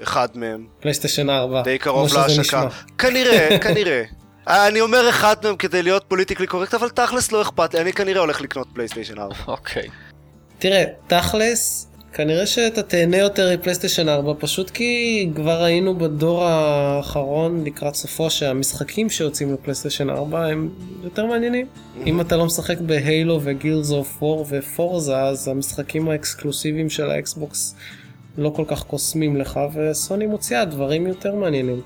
[0.03, 2.67] אחד מהם, פלייסטיישן 4, די קרוב להשקה.
[2.97, 4.03] כנראה, כנראה.
[4.47, 8.21] אני אומר אחד מהם כדי להיות politically correct, אבל תכלס לא אכפת לי, אני כנראה
[8.21, 9.35] הולך לקנות פלייסטיישן 4.
[9.47, 9.87] אוקיי.
[10.59, 17.95] תראה, תכלס, כנראה שאתה תהנה יותר מפלייסטיישן 4, פשוט כי כבר ראינו בדור האחרון לקראת
[17.95, 20.69] סופו שהמשחקים שיוצאים לפלייסטיישן 4 הם
[21.03, 21.67] יותר מעניינים.
[22.05, 26.89] אם אתה לא משחק ב Halo ו Gears of War ו Forza, אז המשחקים האקסקלוסיביים
[26.89, 27.75] של האקסבוקס
[28.37, 31.81] לא כל כך קוסמים לך, וסוני מוציאה דברים יותר מעניינים.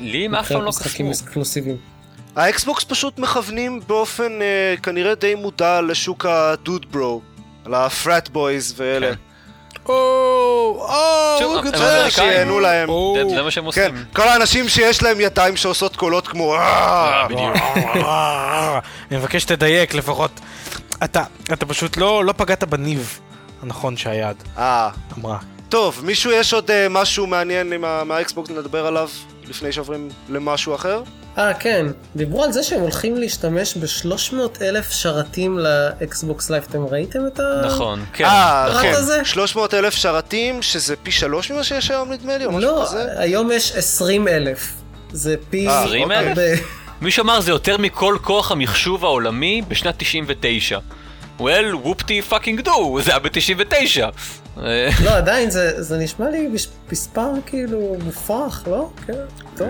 [0.00, 1.26] לי הם אף פעם לא משחקים קסמו.
[1.26, 1.76] אקסקלוסיביים.
[2.36, 7.20] האקסבוקס פשוט מכוונים באופן אה, כנראה די מודע לשוק ה dude bro,
[7.64, 9.14] על ה frat boys ואלה.
[9.14, 9.23] כן.
[9.88, 10.86] או,
[11.38, 11.82] שוב, או, הם גדול.
[11.86, 12.10] אמריקאים.
[12.10, 12.88] שיהנו להם.
[12.88, 13.16] או.
[13.28, 14.04] זה- זה מה שהם עושים.
[14.12, 16.54] כל האנשים שיש להם ידיים שעושות קולות כמו
[17.30, 17.56] בדיוק.
[19.10, 20.30] אני מבקש שתדייק לפחות.
[21.04, 21.22] אתה,
[21.52, 23.18] אתה פשוט לא, לא פגעת בניב
[23.62, 24.36] הנכון שהיד
[25.18, 25.38] אמרה.
[25.68, 29.08] טוב, מישהו יש עוד משהו מעניין עם ה- מהאקסבוקס לדבר עליו
[29.48, 31.02] לפני שעוברים למשהו אחר?
[31.38, 31.86] אה כן,
[32.16, 37.40] דיברו על זה שהם הולכים להשתמש ב-300 אלף שרתים ל Xbox Live, אתם ראיתם את
[37.40, 37.62] ה...
[37.66, 38.24] נכון, כן.
[38.24, 38.82] אה, נכון.
[38.82, 39.24] כן, הזה?
[39.24, 43.12] 300 אלף שרתים, שזה פי שלוש ממה שיש היום נדמה לי, או משהו לא, כזה.
[43.16, 44.72] היום יש 20 אלף.
[45.12, 45.68] זה פי...
[45.68, 46.28] אה, 20,000?
[46.28, 46.42] הרבה.
[47.00, 50.78] מישהו אמר זה יותר מכל כוח המחשוב העולמי בשנת 99.
[51.38, 54.14] well, whoopty fucking doo, זה היה ב-99.
[55.04, 56.48] לא, עדיין זה זה נשמע לי
[56.92, 58.90] מספר כאילו מופרך, לא?
[59.06, 59.12] כן,
[59.56, 59.68] טוב.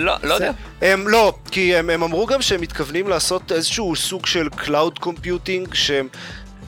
[0.00, 0.52] לא, לא יודע.
[0.82, 5.74] הם לא, כי הם, הם אמרו גם שהם מתכוונים לעשות איזשהו סוג של Cloud Computing,
[5.74, 6.08] שהם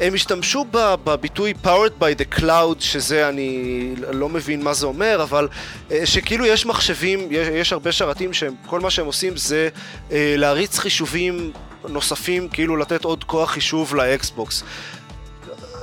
[0.01, 5.23] הם השתמשו ב- בביטוי powered by the cloud, שזה אני לא מבין מה זה אומר,
[5.23, 5.49] אבל
[5.91, 9.69] אה, שכאילו יש מחשבים, יש, יש הרבה שרתים שכל מה שהם עושים זה
[10.13, 11.53] אה, להריץ חישובים
[11.89, 14.63] נוספים, כאילו לתת עוד כוח חישוב לאקסבוקס.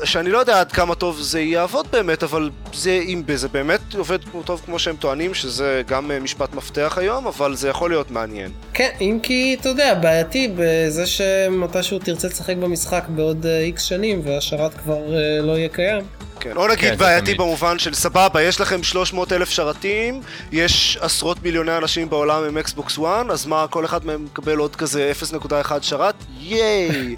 [0.03, 4.23] שאני לא יודע עד כמה טוב זה יעבוד באמת, אבל זה, אם זה באמת עובד
[4.23, 8.11] כמו- טוב כמו שהם טוענים, שזה גם אה, משפט מפתח היום, אבל זה יכול להיות
[8.11, 8.51] מעניין.
[8.73, 14.73] כן, אם כי, אתה יודע, בעייתי בזה שמתישהו תרצה לשחק במשחק בעוד איקס שנים והשרת
[14.73, 16.01] כבר אה, לא יהיה קיים.
[16.39, 17.37] כן, או נגיד כן, בעייתי תמיד.
[17.37, 20.21] במובן של סבבה, יש לכם 300 אלף שרתים,
[20.51, 24.75] יש עשרות מיליוני אנשים בעולם עם אקסבוקס 1, אז מה, כל אחד מהם מקבל עוד
[24.75, 25.47] כזה 0.1
[25.81, 26.15] שרת?
[26.39, 27.15] ייי!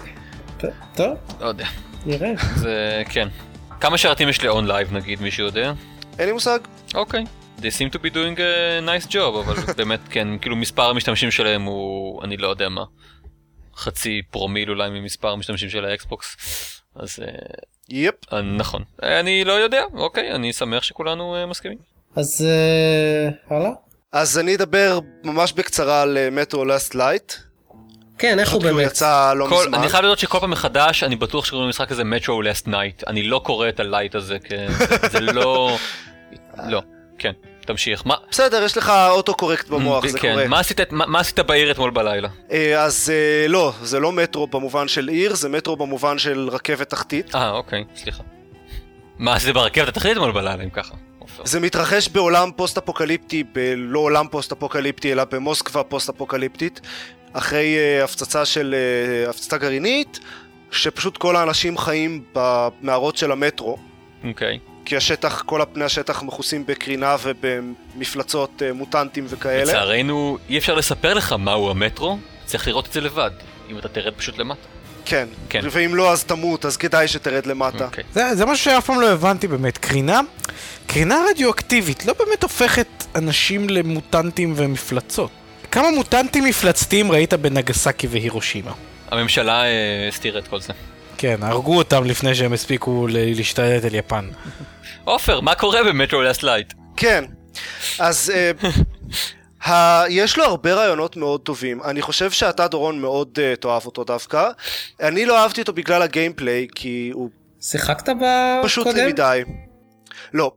[0.96, 1.66] טוב, לא יודע.
[2.08, 2.32] נראה.
[2.56, 3.28] זה, כן.
[3.80, 5.72] כמה שרתים יש ל- OnLive נגיד, מישהו יודע?
[6.18, 6.58] אין לי מושג.
[6.94, 7.24] אוקיי.
[7.58, 11.62] they seem to be doing a nice job, אבל באמת, כן, כאילו מספר המשתמשים שלהם
[11.62, 12.84] הוא, אני לא יודע מה,
[13.76, 16.36] חצי פרומיל אולי ממספר המשתמשים של האקסבוקס,
[16.96, 17.28] אז אה,
[17.88, 18.14] yep.
[18.32, 18.82] אה, נכון.
[19.02, 21.78] אני לא יודע, אוקיי, אני שמח שכולנו אה, מסכימים.
[22.16, 23.70] אז אה, הלאה?
[24.12, 27.32] אז אני אדבר ממש בקצרה על Metro Last Light.
[28.18, 28.86] כן, איך הוא הוא באמת?
[28.86, 29.74] יצא לא כל, מזמן.
[29.74, 33.22] אני חייב לדעת שכל פעם מחדש אני בטוח שקוראים למשחק הזה Metro Last Night אני
[33.22, 34.52] לא קורא את ה light הזה כ...
[35.12, 35.76] זה לא
[36.68, 36.82] לא
[37.18, 40.48] כן תמשיך מה בסדר, יש לך autocorrect במוח, זה כן, קורה.
[40.48, 44.46] מה עשית מה, מה עשית בעיר אתמול בלילה אה, אז אה, לא, זה לא מטרו
[44.46, 47.34] במובן של עיר, זה מטרו במובן של רכבת תחתית.
[47.34, 48.22] אה אוקיי סליחה.
[49.18, 50.94] מה עשית ברכבת התחתית אתמול בלילה אם ככה.
[51.44, 56.80] זה מתרחש בעולם פוסט-אפוקליפטי, בלא עולם פוסט-אפוקליפטי, אלא במוסקבה פוסט-אפוקליפטית,
[57.32, 58.74] אחרי אה, הפצצה של
[59.26, 60.20] אה, הפצצה גרעינית,
[60.70, 63.78] שפשוט כל האנשים חיים במערות של המטרו,
[64.24, 64.58] אוקיי.
[64.84, 69.64] כי השטח, כל פני השטח מכוסים בקרינה ובמפלצות אה, מוטנטים וכאלה.
[69.64, 73.30] לצערנו אי אפשר לספר לך מהו המטרו צריך לראות את זה לבד
[73.70, 74.60] אם אתה תרד פשוט למטה.
[75.04, 75.28] כן.
[75.48, 75.60] כן.
[75.70, 77.84] ואם לא אז תמות, אז כדאי שתרד למטה.
[77.84, 78.04] אוקיי.
[78.12, 79.78] זה, זה משהו שאף פעם לא הבנתי באמת.
[79.78, 80.20] קרינה,
[80.86, 85.30] קרינה רדיואקטיבית לא באמת הופכת אנשים למוטנטים ומפלצות.
[85.70, 88.72] כמה מוטנטים מפלצתיים ראית בנגסקי והירושימה?
[89.10, 90.72] הממשלה אה, הסתירה את כל זה.
[91.18, 94.28] כן, הרגו אותם לפני שהם הספיקו להשתלט על יפן.
[95.04, 96.72] עופר מה קורה ב Metro Last Light?
[96.96, 97.24] כן.
[97.98, 98.32] אז
[98.62, 98.66] אה,
[99.70, 100.02] ה...
[100.08, 101.82] יש לו הרבה רעיונות מאוד טובים.
[101.82, 104.48] אני חושב שאתה, דורון, מאוד אה, תאהב אותו דווקא.
[105.02, 108.60] אני לא אהבתי אותו בגלל ה gameplay, כי הוא שיחקת בקודם?
[108.62, 109.42] פשוט לי מדי.
[110.34, 110.52] לא.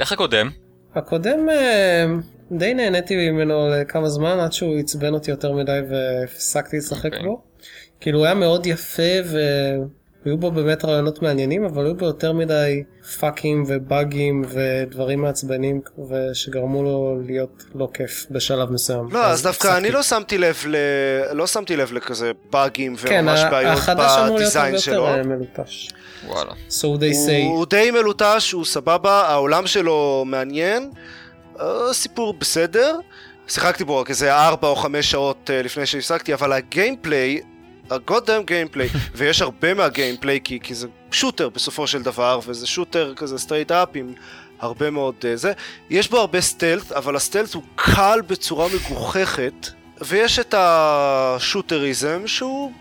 [0.00, 0.50] איך הקודם?
[0.94, 2.04] הקודם אה,
[2.52, 7.22] די נהניתי ממנו לכמה זמן עד שהוא עצבן אותי יותר מדי והפסקתי לשחק אוקיי.
[7.22, 7.42] בו.
[8.00, 12.82] כאילו הוא היה מאוד יפה והיו בו באמת רעיונות מעניינים אבל היו בו יותר מדי
[13.18, 15.80] פאקים ובאגים ודברים מעצבנים
[16.32, 19.08] שגרמו לו להיות לא כיף בשלב מסוים.
[19.12, 19.76] לא, אז דווקא.
[19.76, 20.76] אני לא שמתי לב ל...
[21.32, 24.74] לא שמתי לב לכזה באגים כן, וממש ה- בעיות החדש אמור להיות הרבה ב design
[24.74, 25.06] יותר שלו.
[25.06, 25.88] אה, מלוטש.
[26.26, 26.50] וואלה.
[26.70, 27.44] So they say.
[27.44, 30.90] הוא די מלוטש, הוא סבבה, העולם שלו מעניין,
[31.92, 32.98] סיפור בסדר.
[33.48, 37.40] שיחקתי בו רק איזה 4 או 5 שעות אה, לפני שהפסקתי, אבל ה gameplay,
[37.90, 42.66] ה goddamn gameplay, ויש הרבה מה gameplay כי, כי זה shooter בסופו של דבר, וזה
[42.66, 44.12] shooter כזה straight up עם
[44.60, 45.52] הרבה מאוד אה, זה.
[45.90, 49.68] יש בו הרבה סטלט, אבל הסטלט הוא קל בצורה מגוחכת,
[50.00, 52.72] ויש את השוטריזם שהוא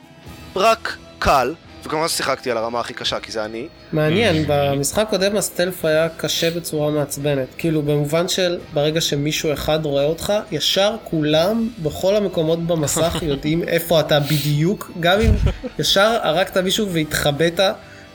[0.55, 1.53] רק קל.
[1.87, 3.67] וכמובן שיחקתי על הרמה הכי קשה כי זה אני.
[3.91, 7.47] מעניין, במשחק הקודם הסטלף היה קשה בצורה מעצבנת.
[7.57, 13.99] כאילו במובן של ברגע שמישהו אחד רואה אותך, ישר כולם בכל המקומות במסך יודעים איפה
[13.99, 15.31] אתה בדיוק, גם אם
[15.79, 17.59] ישר הרגת מישהו והתחבאת,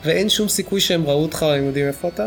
[0.05, 2.27] ואין שום סיכוי שהם ראו אותך או הם יודעים איפה אתה.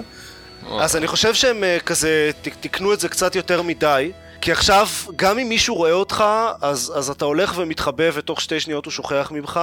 [0.80, 2.32] אז אני חושב שהם אה, כזה
[2.62, 4.12] תיקנו את זה קצת יותר מדי.
[4.46, 6.24] כי עכשיו, גם אם מישהו רואה אותך,
[6.62, 9.60] אז, אז אתה הולך ומתחבא ותוך שתי שניות הוא שוכח ממך,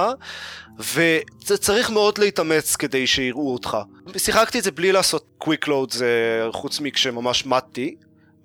[1.47, 3.77] וצריך מאוד להתאמץ כדי שיראו אותך.
[4.17, 7.95] שיחקתי את זה בלי לעשות קוויק לואוד, זה חוץ מכשממש מתתי,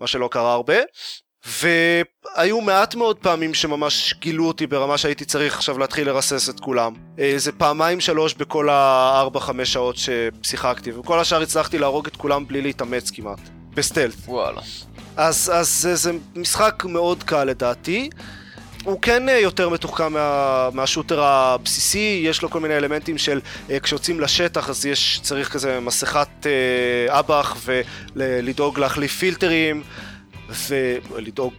[0.00, 0.76] מה שלא קרה הרבה,
[1.46, 6.92] והיו מעט מאוד פעמים שממש גילו אותי ברמה שהייתי צריך עכשיו להתחיל לרסס את כולם.
[7.18, 12.46] אה, זה פעמיים שלוש בכל הארבע חמש שעות ששיחקתי, וכל השאר הצלחתי להרוג את כולם
[12.46, 13.57] בלי להתאמץ כמעט.
[13.78, 14.14] בסטלט.
[14.26, 14.60] וואלה.
[15.16, 18.10] אז, אז זה, זה משחק מאוד קל לדעתי.
[18.84, 23.80] הוא כן אה, יותר מתוחכם מה, מהשוטר הבסיסי, יש לו כל מיני אלמנטים של אה,
[23.80, 27.56] כשיוצאים לשטח אז יש, צריך כזה מסכת אה, אב"ח
[28.14, 29.82] ולדאוג להחליף פילטרים
[30.68, 31.52] ולדאוג,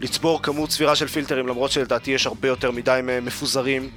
[0.00, 3.90] לצבור כמות סבירה של פילטרים למרות שלדעתי יש הרבה יותר מדי מפוזרים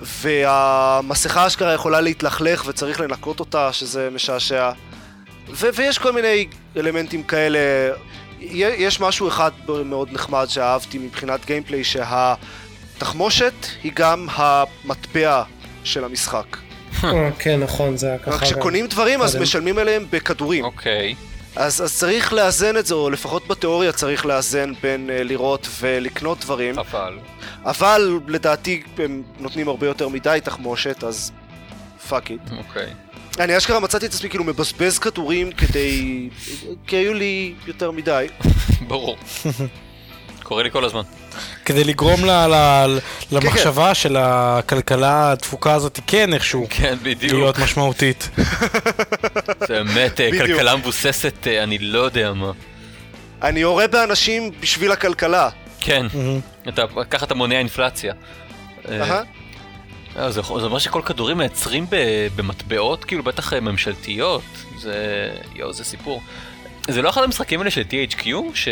[0.00, 4.70] והמסכה אשכרה יכולה להתלכלך וצריך לנקות אותה שזה משעשע
[5.48, 7.58] ו- ויש כל מיני אלמנטים כאלה.
[8.40, 9.50] יש משהו אחד
[9.84, 15.42] מאוד נחמד שאהבתי מבחינת גיימפליי, שהתחמושת היא גם המטבע
[15.84, 16.56] של המשחק.
[17.04, 18.30] אה, כן, נכון, זה היה ככה.
[18.30, 18.42] רק.
[18.42, 19.36] כשקונים דברים אז.
[19.36, 20.64] משלמים עליהם בכדורים.
[20.64, 21.14] אוקיי.
[21.56, 26.40] אז, אז צריך לאזן את זה, או לפחות בתיאוריה צריך לאזן בין uh, לראות ולקנות
[26.40, 26.78] דברים.
[26.78, 27.18] אבל.
[27.64, 31.32] אבל לדעתי הם נותנים הרבה יותר מדי תחמושת, אז
[32.08, 32.40] fuck it.
[32.58, 32.86] אוקיי.
[33.40, 36.28] אני אשכרה מצאתי את עצמי כאילו מבזבז כדורים כדי...
[36.86, 38.26] כי היו לי יותר מדי.
[38.88, 39.16] ברור.
[40.42, 41.02] קורה לי כל הזמן.
[41.64, 42.98] כדי לגרום ל- ל-
[43.32, 47.32] למחשבה של הכלכלה הדפוקה הזאת כן איכשהו כן, בדיוק.
[47.32, 48.30] להיות משמעותית.
[49.68, 50.30] זה באמת אה.
[50.38, 52.52] כלכלה מבוססת, אה, אני לא יודע מה.
[53.42, 55.48] אני יורה באנשים בשביל הכלכלה.
[55.80, 56.06] כן.
[56.68, 58.12] אתה- ככה אתה מונע אינפלציה.
[60.16, 61.86] אה, זה זה אומר שכל כדורים מייצרים
[62.36, 64.42] במטבעות, כאילו בטח אה, ממשלתיות.
[64.78, 65.30] זה...
[65.54, 66.22] יואו, זה סיפור.
[66.88, 68.26] זה לא אחד המשחקים האלה של THQ?
[68.54, 68.68] ש...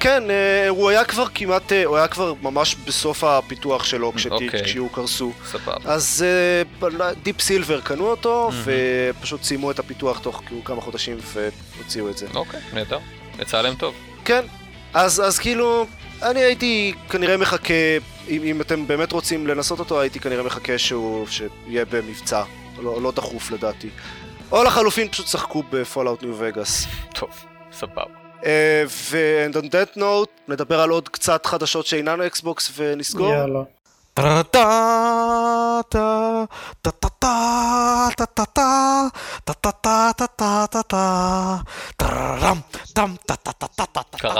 [0.00, 4.64] כן, אה, הוא היה כבר כמעט, הוא היה כבר ממש בסוף הפיתוח שלו אוקיי.
[4.64, 5.32] כשהוא קרסו.
[5.46, 5.76] סבבה.
[5.84, 6.24] אז
[7.22, 12.26] דיפ סילבר קנו אותו, ופשוט סיימו את הפיתוח תוך כמה חודשים והוציאו את זה.
[12.34, 12.98] אוקיי, נהדר.
[13.38, 13.94] יצא להם טוב.
[14.24, 14.44] כן,
[14.94, 15.86] אז, אז כאילו,
[16.22, 17.74] אני הייתי כנראה מחכה,
[18.28, 22.42] אם, אם אתם באמת רוצים לנסות אותו, הייתי כנראה מחכה שהוא, שיהיה במבצע,
[22.78, 23.88] לא, לא דחוף לדעתי.
[24.52, 26.86] או לחלופין פשוט שחקו בפולאאוט ניו וגאס.
[27.14, 27.30] טוב,
[27.72, 28.02] סבבה.
[28.86, 33.32] ו- and on that note, נדבר על עוד קצת חדשות שאינן אקסבוקס ונסגור.
[33.32, 33.60] יאללה.
[34.14, 34.42] קרה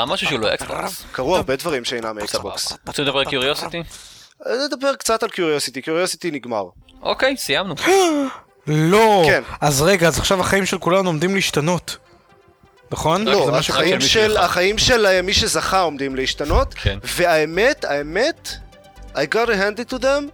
[0.07, 1.05] משהו שהוא לא אקסבוקס?
[1.13, 2.73] קרו הרבה דברים שאינם אקסבוקס.
[2.87, 3.83] רוצה לדבר על קיוריוסיטי?
[4.65, 6.65] נדבר קצת על קיוריוסיטי, קיוריוסיטי נגמר.
[7.03, 7.75] אוקיי, סיימנו.
[8.67, 9.27] לא.
[9.61, 11.97] אז רגע, אז עכשיו החיים של כולנו עומדים להשתנות.
[12.91, 13.25] נכון?
[13.25, 13.59] לא.
[14.39, 16.75] החיים של מי שזכה עומדים להשתנות.
[17.17, 18.51] והאמת, האמת,
[19.15, 20.31] I got to hand it to them,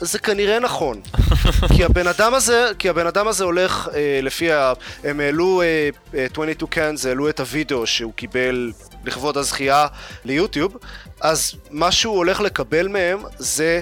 [0.00, 1.00] זה כנראה נכון.
[1.76, 4.72] כי הבן אדם הזה, כי הבן אדם הזה הולך אה, לפי ה...
[5.04, 8.72] הם העלו, אה, אה, 22 cans העלו את הוידאו שהוא קיבל
[9.04, 9.86] לכבוד הזכייה
[10.24, 10.76] ליוטיוב,
[11.20, 13.80] אז מה שהוא הולך לקבל מהם זה,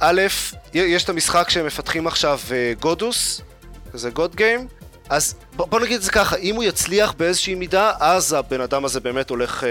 [0.00, 0.22] א',
[0.74, 3.40] יש את המשחק שהם מפתחים עכשיו, אה, גודוס,
[3.92, 4.68] כזה גוד גיים,
[5.10, 8.84] אז בוא, בוא נגיד את זה ככה, אם הוא יצליח באיזושהי מידה, אז הבן אדם
[8.84, 9.68] הזה באמת הולך אה,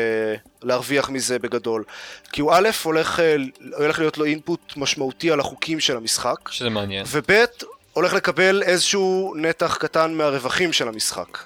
[0.63, 1.83] להרוויח מזה בגדול.
[2.31, 3.35] כי הוא א', הולך, אה,
[3.77, 7.05] הולך להיות לו אינפוט משמעותי על החוקים של המשחק, שזה מעניין.
[7.09, 7.45] וב',
[7.93, 11.37] הולך לקבל איזשהו נתח קטן מהרווחים של המשחק.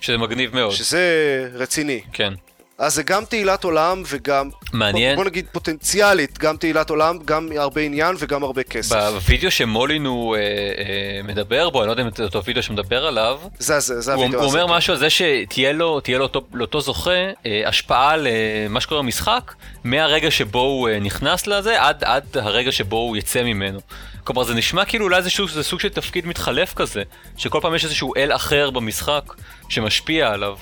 [0.00, 0.72] שזה מגניב מאוד.
[0.72, 2.00] שזה רציני.
[2.12, 2.32] כן.
[2.78, 4.50] אז זה גם תהילת עולם וגם...
[4.72, 5.16] מעניין.
[5.16, 8.96] בוא, בוא נגיד פוטנציאלית, גם תהילת עולם, גם הרבה עניין וגם הרבה כסף.
[8.96, 13.40] בווידאו שמולינו אה, אה, מדבר בו, אני לא יודע אם זה אותו וידאו שמדבר עליו,
[13.58, 14.50] זה, זה, זה הוא, הווידאו הוא.
[14.50, 17.10] אומר משהו על זה שתהיה לו, תהיה לאותו, לאותו זוכה
[17.46, 19.54] אה, השפעה על אה, שקורה במשחק,
[19.84, 23.78] מהרגע שבו הוא אה, נכנס לזה עד, עד הרגע שבו הוא יצא ממנו.
[24.24, 27.02] כלומר זה נשמע כאילו אולי זה סוג של תפקיד מתחלף כזה,
[27.36, 29.34] שכל פעם יש איזשהו אל אחר במשחק
[29.68, 30.56] שמשפיע עליו.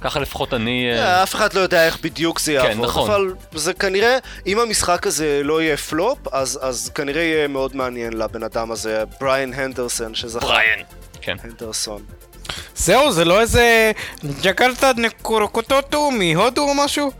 [0.00, 0.90] ככה לפחות אני...
[0.92, 3.10] אה, אה, אף אחד לא יודע איך בדיוק זה יעבוד, נכון.
[3.10, 8.12] אבל זה כנראה, אם המשחק הזה לא יהיה פלופ, אז, אז כנראה יהיה מאוד מעניין
[8.12, 10.46] לבן אדם הזה, בריאן הנדרסון, שזכה.
[10.46, 10.82] בריאן.
[11.20, 11.36] כן.
[11.42, 12.02] הנדרסון.
[12.76, 13.92] זהו, זה לא איזה
[14.42, 17.10] ג'קלטה נקורקוטוטו מהודו או משהו?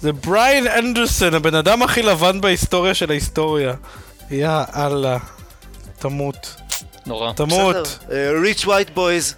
[0.00, 3.74] זה בריין אנדרסון, הבן אדם הכי לבן בהיסטוריה של ההיסטוריה.
[4.30, 5.18] יא אללה.
[5.98, 6.56] תמות.
[7.06, 7.32] נורא.
[7.32, 7.98] תמות.
[8.42, 9.34] rich white boys.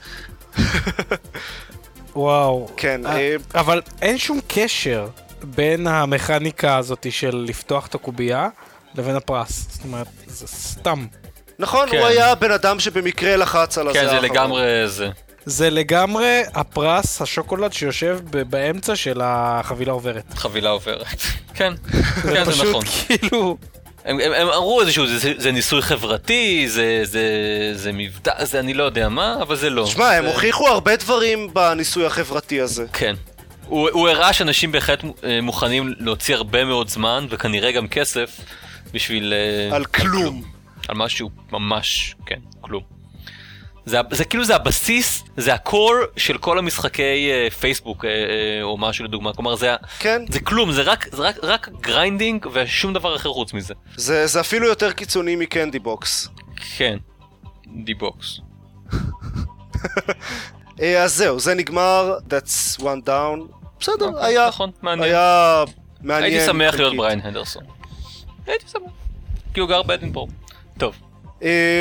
[2.16, 2.68] וואו.
[2.76, 5.06] כן, אה, אה, אבל אין שום קשר
[5.42, 8.48] בין המכניקה הזאת של לפתוח את הקובייה
[8.94, 9.66] לבין הפרס.
[9.70, 11.06] זאת אומרת, זה סתם.
[11.58, 11.98] נכון, כן.
[11.98, 14.30] הוא היה הבן אדם שבמקרה לחץ על הזה כן, זה האחרון.
[14.30, 15.08] לגמרי זה.
[15.46, 20.34] זה לגמרי הפרס השוקולד שיושב ב- באמצע של החבילה עוברת.
[20.34, 21.06] חבילה עוברת.
[21.56, 21.72] כן,
[22.22, 22.84] כן, זה פשוט נכון.
[22.84, 23.56] כאילו...
[24.04, 27.22] הם, הם, הם אמרו איזשהו, זה, זה ניסוי חברתי, זה, זה,
[27.74, 29.86] זה מבטא, זה אני לא יודע מה, אבל זה לא.
[29.86, 30.30] שמע, הם זה...
[30.30, 32.86] הוכיחו הרבה דברים בניסוי החברתי הזה.
[32.92, 33.14] כן.
[33.66, 38.40] הוא, הוא הראה שאנשים בהחלט אה, מוכנים להוציא הרבה מאוד זמן, וכנראה גם כסף,
[38.92, 39.32] בשביל...
[39.32, 40.42] אה, על כלום.
[40.88, 42.93] על משהו ממש, כן, כלום.
[43.86, 48.62] זה, זה כאילו זה הבסיס, זה ה core של כל המשחקי אה, פייסבוק אה, אה,
[48.62, 52.94] או משהו לדוגמה, כלומר זה, כן, זה כלום, זה רק, זה רק, רק grinding ושום
[52.94, 53.74] דבר אחר חוץ מזה.
[53.96, 56.28] זה, זה אפילו יותר קיצוני מ Candy Box.
[56.76, 56.98] כן,
[57.84, 58.40] Candy Box.
[60.80, 63.52] אה, אז זהו, זה נגמר, that's one down.
[63.80, 65.08] בסדר, אוקיי, היה, נכון, מעניין.
[65.08, 65.64] היה
[66.00, 66.32] מעניין.
[66.32, 66.96] הייתי שמח להיות.
[66.96, 67.62] בריין הנדרסון.
[68.46, 68.90] הייתי שמח.
[69.54, 70.30] כי הוא גר באדינבורג.
[70.78, 70.94] טוב,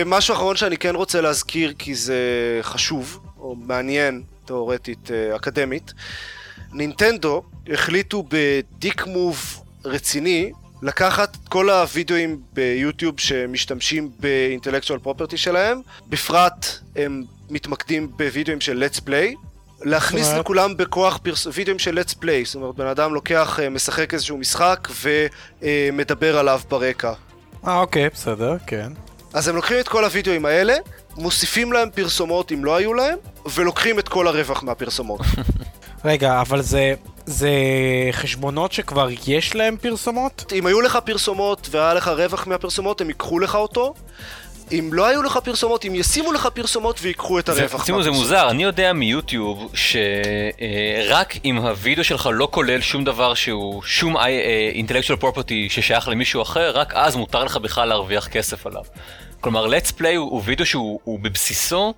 [0.05, 2.19] משהו אחרון שאני כן רוצה להזכיר כי זה
[2.61, 5.93] חשוב, או מעניין, תאורטית, אה, אקדמית.
[6.73, 7.43] נינטנדו
[7.73, 10.51] החליטו בדיק מוב רציני
[10.81, 18.99] לקחת את כל הווידאוים ביוטיוב שמשתמשים באינטלקטואל פרופרטי שלהם, בפרט הם מתמקדים בווידאוים של let's
[18.99, 19.35] play,
[19.81, 20.45] להכניס זאת אומרת?
[20.45, 21.47] לכולם בכוח פרס...
[21.53, 24.87] וידאוים של let's play, זאת אומרת בן אדם לוקח, אה, משחק איזשהו משחק
[25.61, 27.13] ומדבר עליו ברקע.
[27.67, 28.91] אה, אוקיי, בסדר, כן.
[29.33, 30.73] אז הם לוקחים את כל הוידאוים האלה,
[31.17, 35.21] מוסיפים להם פרסומות אם לא היו להם, ולוקחים את כל הרווח מהפרסומות.
[36.05, 36.93] רגע, אבל זה...
[37.25, 37.49] זה
[38.11, 40.53] חשבונות שכבר יש להם פרסומות?
[40.55, 43.93] אם היו לך פרסומות והיה לך רווח מהפרסומות, הם ייקחו לך אותו.
[44.71, 48.09] אם לא היו לך פרסומות, הם ישימו לך פרסומות ויקחו את זה, הרווח שימו, זה
[48.09, 48.31] מהפרסומות.
[48.31, 54.17] מוזר, אני יודע מיוטיוב שרק אם הווידאו שלך לא כולל שום דבר שהוא שום
[54.73, 58.83] אינטלקטואל פרופרטי ששייך למישהו אחר, רק אז מותר לך בכלל להרוויח כסף עליו.
[59.43, 61.93] כלומר, let's play הוא, הוא וידאו שהוא הוא בבסיסו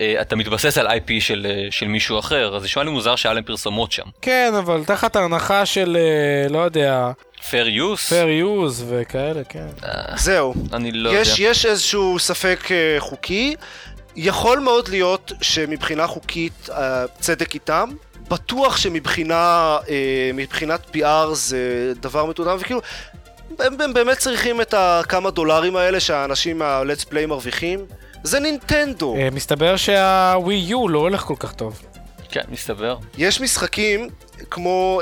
[0.00, 3.34] אה, אתה מתבסס על IP של, אה, של מישהו אחר, אז נשמע לי מוזר שהיה
[3.34, 4.02] להם פרסומות שם.
[4.22, 8.08] כן, אבל תחת ההנחה של, אה, לא יודע, fair use?
[8.08, 9.66] fair use וכאלה, כן.
[10.16, 10.54] זהו.
[10.72, 11.50] אני לא יש, יודע.
[11.50, 13.54] יש איזשהו ספק אה, חוקי.
[14.16, 17.90] יכול מאוד להיות שמבחינה חוקית אה, צדק איתם.
[18.30, 22.80] בטוח שמבחינה אה, מבחינת PR זה דבר מטומטם, וכאילו,
[23.58, 27.86] הם, הם באמת צריכים את הכמה דולרים האלה שהאנשים מה-let's play מרוויחים.
[28.22, 29.16] זה נינטנדו.
[29.16, 31.82] אה, מסתבר שהווי יו לא הולך כל כך טוב.
[32.30, 32.96] כן, מסתבר.
[33.18, 34.08] יש משחקים
[34.50, 35.00] כמו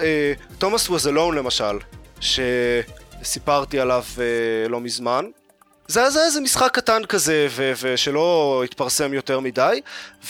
[0.58, 1.78] תומאס uh, was alone למשל,
[2.20, 5.24] שסיפרתי עליו uh, לא מזמן.
[5.88, 9.80] זה, זה איזה משחק קטן כזה, ו- ושלא התפרסם יותר מדי,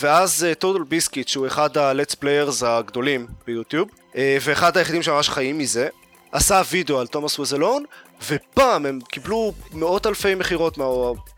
[0.00, 5.58] ואז טוטל uh, ביסקיט, שהוא אחד ה-let's players הגדולים ביוטיוב, uh, ואחד היחידים שממש חיים
[5.58, 5.88] מזה,
[6.32, 7.82] עשה וידאו על תומאס was alone,
[8.26, 10.84] ופעם הם קיבלו מאות אלפי מכירות, מה-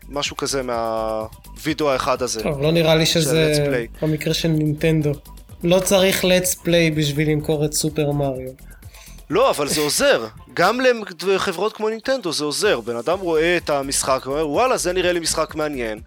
[0.09, 2.43] משהו כזה מהווידאו האחד הזה.
[2.43, 3.67] טוב, לא נראה לי שזה.
[4.01, 5.11] במקרה של נינטנדו.
[5.63, 8.51] לא צריך let's play בשביל למכור את סופר מריו.
[9.29, 10.27] לא, אבל זה עוזר.
[10.53, 10.79] גם
[11.27, 12.79] לחברות כמו נינטנדו זה עוזר.
[12.79, 15.99] בן אדם רואה את המשחק ואומר, וואלה, זה נראה לי משחק מעניין.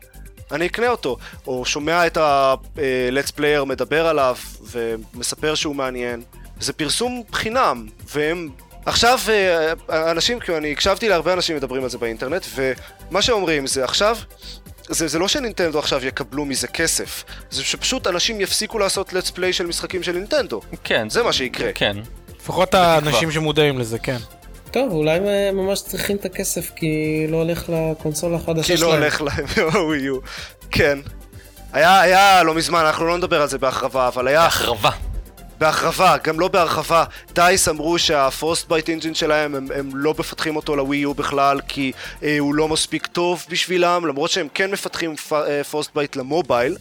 [0.52, 1.16] אני אקנה אותו.
[1.46, 4.36] או שומע את ה-let's player מדבר עליו
[4.70, 6.22] ומספר שהוא מעניין.
[6.60, 8.50] זה פרסום חינם, והם...
[8.86, 13.84] עכשיו, אה, אנשים, כי אני הקשבתי להרבה אנשים מדברים על זה באינטרנט, ומה שאומרים זה
[13.84, 14.16] עכשיו...
[14.88, 19.52] זה, זה לא שנינטנדו עכשיו יקבלו מזה כסף, זה שפשוט אנשים יפסיקו לעשות let's play
[19.52, 20.60] של משחקים של נינטנדו.
[20.84, 21.10] כן.
[21.10, 21.72] זה מה שיקרה.
[21.72, 21.96] כן.
[22.40, 24.16] לפחות האנשים שמודעים לזה, כן.
[24.70, 28.90] טוב, אולי הם ממש צריכים את הכסף כי לא הולך לקונסולה החדשה כי שלהם.
[28.90, 30.18] לא הולך להם בווי יו.
[30.70, 30.98] כן.
[31.72, 34.90] היה, היה לא מזמן, אנחנו לא נדבר על זה בהרחבה, אבל היה הרחבה.
[35.58, 37.04] בהרחבה, גם לא בהרחבה.
[37.32, 41.92] דייס אמרו שה Frostbite engine שלהם, הם, הם לא מפתחים אותו לווי יו בכלל, כי
[42.22, 45.14] אה, הוא לא מספיק טוב בשבילם, למרות שהם כן מפתחים
[45.70, 46.76] Frostbite למובייל.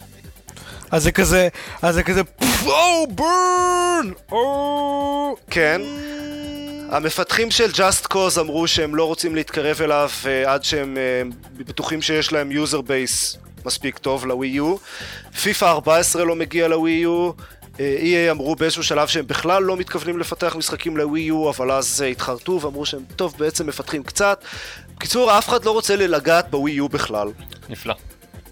[0.90, 1.48] אז זה כזה,
[1.82, 2.20] אז זה כזה,
[2.66, 4.10] או, burn!
[4.32, 5.36] או...
[5.50, 5.80] כן.
[6.90, 11.22] המפתחים של Just Cause אמרו שהם לא רוצים להתקרב אליו אה, עד שהם אה,
[11.56, 14.76] בטוחים שיש להם user base מספיק טוב לווי יו.
[15.42, 17.30] פיפא 14 לא מגיע לווי יו.
[17.80, 22.02] אה, EA אמרו באיזשהו שלב שהם בכלל לא מתכוונים לפתח משחקים לווי יו, אבל אז
[22.02, 24.44] אה, התחרטו ואמרו שהם טוב בעצם מפתחים קצת.
[24.96, 27.28] בקיצור, אף אחד לא רוצה לגעת בווי יו בכלל.
[27.68, 27.94] נפלא.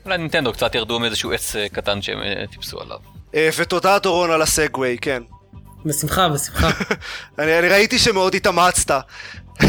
[0.05, 2.19] אולי נינטנדו קצת ירדו מאיזשהו עץ אה, קטן שהם
[2.51, 2.99] טיפסו עליו.
[3.57, 5.23] ותודה דורון על הסגווי, כן.
[5.85, 6.71] בשמחה, בשמחה.
[7.39, 8.91] אני, אני ראיתי שמאוד התאמצת.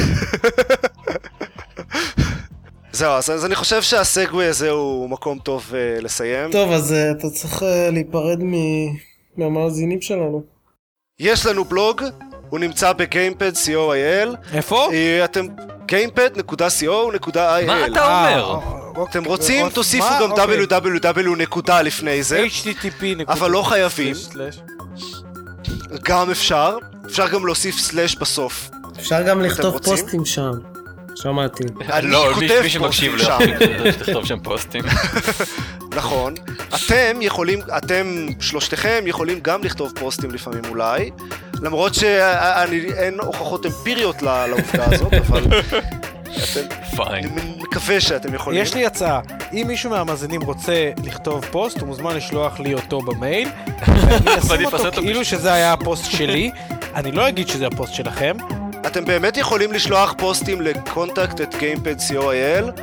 [2.92, 6.52] זהו, אז, אז אני חושב שהסגווי הזה הוא מקום טוב uh, לסיים.
[6.52, 10.44] טוב, אז אה, אתה צריך אה, להיפרד מ- מהמאזינים שלנו.
[11.20, 12.02] יש לנו בלוג,
[12.50, 14.54] הוא נמצא בגיימפד co.il.
[14.54, 14.90] איפה?
[14.94, 15.46] אה, אתם...
[15.92, 17.66] gamepad.co.il.
[17.66, 18.60] מה אתה אומר?
[18.98, 19.76] אה, אתם רוצים, אוקיי.
[19.76, 20.06] תוסיפו?
[20.22, 20.66] גם אוקיי.
[20.66, 22.46] www נקודה לפני זה.
[22.64, 24.16] http אבל לא חייבים.
[26.04, 26.78] גם אפשר.
[27.06, 28.70] אפשר גם להוסיף סלאש בסוף.
[29.00, 29.78] אפשר גם לכתוב?
[29.78, 30.52] פוסטים שם.
[31.16, 31.64] שמעתי.
[31.92, 34.84] אני לא, כותב מי שמקשיב לא פוסטים יכול לכתוב שם פוסטים.
[35.96, 36.34] נכון.
[36.76, 41.12] אתם יכולים, אתם שלושתכם יכולים גם לכתוב פוסטים לפעמים אולי,
[41.62, 45.44] למרות שאין הוכחות אמפיריות לעובדה הזאת, אבל
[46.28, 47.26] אתם, פיין.
[47.26, 48.62] אני מקווה שאתם יכולים.
[48.62, 49.20] יש לי הצעה,
[49.54, 53.50] אם מישהו מהמאזינים רוצה לכתוב פוסט, הוא מוזמן לשלוח לי אותו במייל,
[53.88, 56.52] ואני אשים אותו כאילו שזה היה הפוסט שלי,
[56.96, 58.38] אני לא אגיד שזה הפוסט שלכם,
[58.88, 62.82] אתם באמת יכולים לשלוח פוסטים ל contact at gamepad.co.il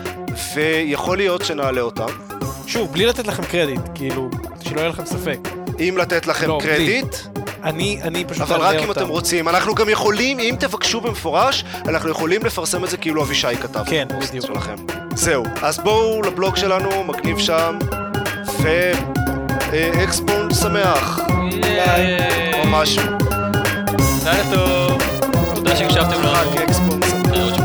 [0.55, 2.40] ויכול להיות שנעלה אותם.
[2.71, 5.39] שוב, בלי לתת לכם קרדיט, כאילו, שלא יהיה לכם ספק.
[5.81, 6.69] אם לתת לכם לא, בלי.
[6.69, 7.17] קרדיט,
[7.65, 9.01] אני, אני פשוט אבל רק אם אותם.
[9.01, 9.49] אתם רוצים.
[9.49, 14.09] אנחנו גם יכולים, אם תבקשו במפורש, אנחנו יכולים לפרסם את זה כאילו אבישי כתב כן,
[14.29, 14.47] בדיוק.
[14.47, 14.75] שלכם.
[15.15, 17.79] זהו, אז בואו לבלוג שלנו, מגניב שם,
[18.63, 18.93] ו...
[19.73, 20.07] אה,
[20.63, 21.21] שמח,
[22.53, 23.03] או משהו.
[24.25, 25.03] לילה טוב.
[25.55, 27.61] תודה שהקשבתם רק לנו.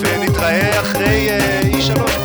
[0.00, 2.17] ונתראה אחרי אה, E3